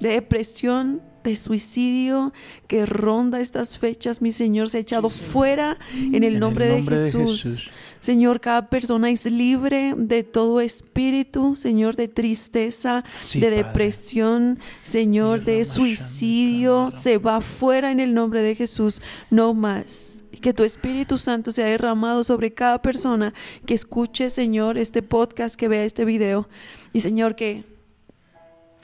de 0.00 0.10
depresión, 0.10 1.00
de 1.24 1.36
suicidio 1.36 2.32
que 2.66 2.84
ronda 2.84 3.40
estas 3.40 3.78
fechas, 3.78 4.20
mi 4.20 4.32
Señor, 4.32 4.68
se 4.68 4.78
ha 4.78 4.80
echado 4.80 5.08
fuera 5.08 5.78
en 5.94 6.24
el 6.24 6.40
nombre, 6.40 6.66
de, 6.66 6.82
Jesús. 6.82 7.70
Señor, 8.02 8.40
cada 8.40 8.68
persona 8.68 9.10
es 9.10 9.26
libre 9.26 9.94
de 9.96 10.24
todo 10.24 10.60
espíritu, 10.60 11.54
Señor, 11.54 11.94
de 11.94 12.08
tristeza, 12.08 13.04
Sí, 13.20 13.38
de 13.38 13.46
Padre. 13.46 13.62
depresión, 13.62 14.58
Señor, 14.82 15.44
de 15.44 15.64
suicidio. 15.64 16.90
Se 16.90 17.18
va 17.18 17.40
fuera 17.40 17.92
en 17.92 18.00
el 18.00 18.12
nombre 18.12 18.42
de 18.42 18.56
Jesús, 18.56 19.00
no 19.30 19.54
más. 19.54 20.24
Que 20.40 20.52
tu 20.52 20.64
Espíritu 20.64 21.16
Santo 21.16 21.52
sea 21.52 21.66
derramado 21.66 22.24
sobre 22.24 22.52
cada 22.52 22.82
persona 22.82 23.32
que 23.66 23.74
escuche, 23.74 24.30
Señor, 24.30 24.78
este 24.78 25.00
podcast, 25.00 25.54
que 25.54 25.68
vea 25.68 25.84
este 25.84 26.04
video. 26.04 26.48
Y 26.92 27.02
Señor, 27.02 27.36
que 27.36 27.62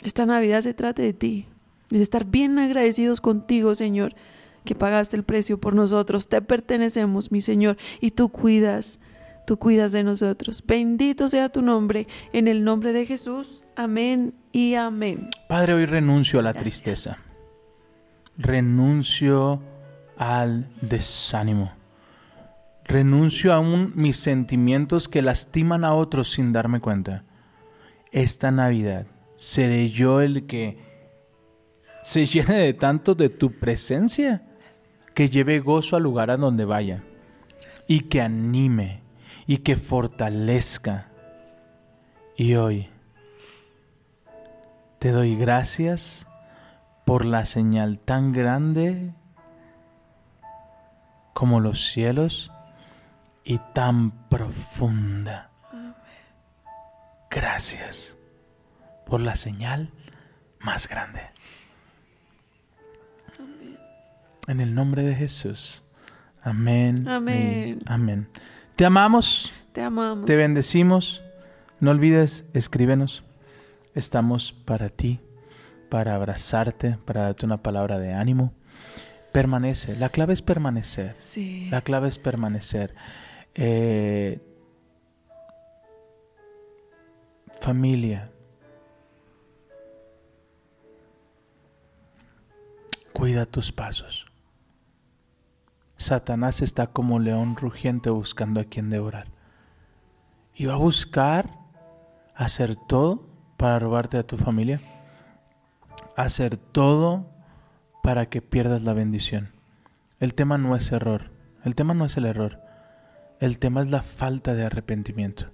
esta 0.05 0.27
Navidad 0.27 0.61
se 0.61 0.75
trate 0.75 1.03
de 1.03 1.13
ti, 1.13 1.47
de 1.91 2.01
estar 2.01 2.25
bien 2.25 2.57
agradecidos 2.61 3.21
contigo, 3.21 3.75
Señor, 3.75 4.15
que 4.69 4.75
pagaste 4.75 5.17
el 5.17 5.23
precio 5.25 5.59
por 5.59 5.75
nosotros. 5.75 6.29
Te 6.29 6.43
pertenecemos, 6.43 7.33
mi 7.33 7.41
Señor, 7.41 7.79
y 8.03 8.11
tú 8.11 8.29
cuidas, 8.29 9.01
tú 9.47 9.59
cuidas 9.59 9.93
de 9.93 10.05
nosotros. 10.05 10.63
Bendito 10.67 11.27
sea 11.31 11.49
tu 11.49 11.63
nombre, 11.63 12.07
en 12.35 12.49
el 12.49 12.65
nombre 12.65 12.93
de 12.93 13.07
Jesús. 13.07 13.65
Amén 13.77 14.35
y 14.53 14.75
amén. 14.75 15.31
Padre, 15.49 15.73
hoy 15.73 15.87
renuncio 15.87 16.39
a 16.39 16.43
la 16.43 16.53
Gracias. 16.53 16.83
tristeza. 16.83 17.19
Renuncio 18.37 19.63
al 20.19 20.69
desánimo. 20.83 21.73
Renuncio 22.85 23.55
a 23.55 23.59
un- 23.61 23.93
mis 23.95 24.19
sentimientos 24.19 25.09
que 25.09 25.23
lastiman 25.23 25.83
a 25.85 25.95
otros 25.95 26.31
sin 26.31 26.53
darme 26.53 26.81
cuenta. 26.81 27.25
Esta 28.13 28.51
Navidad 28.51 29.07
seré 29.39 29.89
yo 29.91 30.21
el 30.21 30.47
que 30.47 30.79
se 32.03 32.25
llene 32.27 32.55
de 32.59 32.73
tanto 32.75 33.15
de 33.15 33.29
tu 33.29 33.53
presencia, 33.59 34.43
que 35.19 35.29
lleve 35.29 35.59
gozo 35.59 35.97
al 35.97 36.05
lugar 36.05 36.31
a 36.31 36.37
donde 36.37 36.65
vaya 36.65 37.03
y 37.89 38.03
que 38.03 38.23
anime 38.23 39.03
y 39.49 39.57
que 39.59 39.75
fortalezca. 39.75 41.09
Y 42.37 42.55
hoy 42.55 42.89
te 45.01 45.11
doy 45.11 45.35
gracias 45.35 46.29
por 47.05 47.25
la 47.25 47.47
señal 47.47 47.99
tan 47.99 48.33
grande 48.33 49.13
como 51.35 51.59
los 51.59 51.89
cielos 51.89 52.53
y 53.43 53.59
tan 53.75 54.13
profunda. 54.29 55.51
Gracias 57.29 58.17
por 59.05 59.19
la 59.19 59.35
señal 59.35 59.91
más 60.61 60.89
grande. 60.89 61.23
En 64.49 64.61
el 64.61 64.75
nombre 64.75 65.03
de 65.03 65.15
Jesús. 65.15 65.85
Amén. 66.43 67.07
Amén. 67.07 67.81
Amén. 67.87 68.29
Te 68.77 68.87
amamos, 68.87 69.53
Te 69.73 69.83
amamos. 69.83 70.25
te 70.25 70.37
bendecimos. 70.37 71.23
No 71.81 71.91
olvides, 71.91 72.47
escríbenos. 72.55 73.23
Estamos 73.95 74.53
para 74.53 74.89
ti, 74.89 75.21
para 75.91 76.15
abrazarte, 76.15 76.97
para 77.05 77.23
darte 77.23 77.45
una 77.45 77.63
palabra 77.63 77.99
de 77.99 78.15
ánimo. 78.15 78.55
Permanece. 79.33 79.95
La 79.97 80.09
clave 80.09 80.33
es 80.33 80.41
permanecer. 80.41 81.15
Sí. 81.19 81.69
La 81.71 81.83
clave 81.83 82.09
es 82.09 82.19
permanecer. 82.19 82.95
Eh, 83.55 84.41
familia. 87.61 88.31
Cuida 93.13 93.45
tus 93.45 93.73
pasos. 93.73 94.27
Satanás 95.99 96.63
está 96.63 96.87
como 96.87 97.19
león 97.19 97.57
rugiente 97.57 98.09
buscando 98.09 98.61
a 98.61 98.65
quien 98.65 98.89
devorar. 98.89 99.27
Y 100.55 100.67
va 100.67 100.75
a 100.75 100.79
buscar 100.79 101.51
hacer 102.35 102.77
todo 102.77 103.27
para 103.57 103.81
robarte 103.81 104.17
a 104.17 104.23
tu 104.23 104.39
familia. 104.39 104.81
Hacer 106.17 106.57
todo 106.57 107.27
para 108.03 108.27
que 108.27 108.41
pierdas 108.41 108.83
la 108.83 108.93
bendición. 108.93 109.51
El 110.21 110.35
tema 110.35 110.57
no 110.57 110.77
es 110.77 110.91
error. 110.93 111.33
El 111.65 111.75
tema 111.75 111.95
no 111.95 112.05
es 112.05 112.17
el 112.17 112.27
error. 112.27 112.63
El 113.41 113.59
tema 113.59 113.83
es 113.83 113.91
la 113.91 114.03
falta 114.03 114.55
de 114.55 114.65
arrepentimiento. 114.65 115.51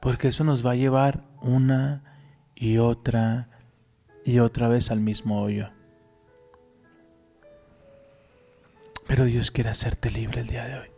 Porque 0.00 0.28
eso 0.28 0.44
nos 0.44 0.64
va 0.64 0.72
a 0.72 0.76
llevar 0.76 1.24
una 1.40 2.04
y 2.54 2.76
otra 2.76 3.48
y 4.24 4.38
otra 4.38 4.68
vez 4.68 4.90
al 4.90 5.00
mismo 5.00 5.40
hoyo. 5.40 5.73
Pero 9.06 9.24
Dios 9.24 9.50
quiere 9.50 9.70
hacerte 9.70 10.10
libre 10.10 10.40
el 10.40 10.46
día 10.46 10.64
de 10.66 10.78
hoy. 10.78 10.88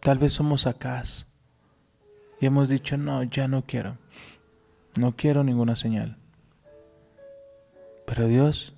Tal 0.00 0.18
vez 0.18 0.34
somos 0.34 0.66
acá 0.66 1.02
y 2.40 2.46
hemos 2.46 2.68
dicho, 2.68 2.96
no, 2.96 3.22
ya 3.22 3.48
no 3.48 3.62
quiero. 3.62 3.96
No 4.98 5.16
quiero 5.16 5.42
ninguna 5.42 5.76
señal. 5.76 6.18
Pero 8.06 8.26
Dios 8.26 8.74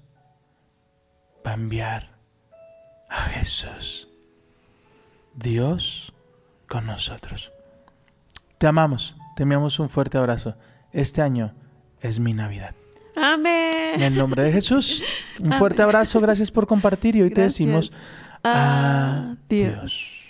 va 1.47 1.51
a 1.53 1.55
enviar 1.55 2.11
a 3.09 3.23
Jesús. 3.23 4.09
Dios 5.35 6.13
con 6.67 6.87
nosotros. 6.87 7.53
Te 8.59 8.67
amamos, 8.67 9.17
te 9.37 9.43
enviamos 9.43 9.79
un 9.79 9.89
fuerte 9.89 10.19
abrazo. 10.19 10.57
Este 10.93 11.23
año 11.23 11.55
es 12.01 12.19
mi 12.21 12.33
Navidad. 12.33 12.75
En 13.19 13.25
Amén. 13.25 14.03
el 14.03 14.15
nombre 14.15 14.45
de 14.45 14.53
Jesús, 14.53 15.03
un 15.41 15.53
fuerte 15.55 15.83
abrazo, 15.83 16.21
gracias 16.21 16.51
por 16.51 16.67
compartir 16.67 17.17
y 17.17 17.23
hoy 17.23 17.31
te 17.31 17.43
decimos 17.43 17.93
Adiós. 18.43 19.37
adiós. 19.49 20.28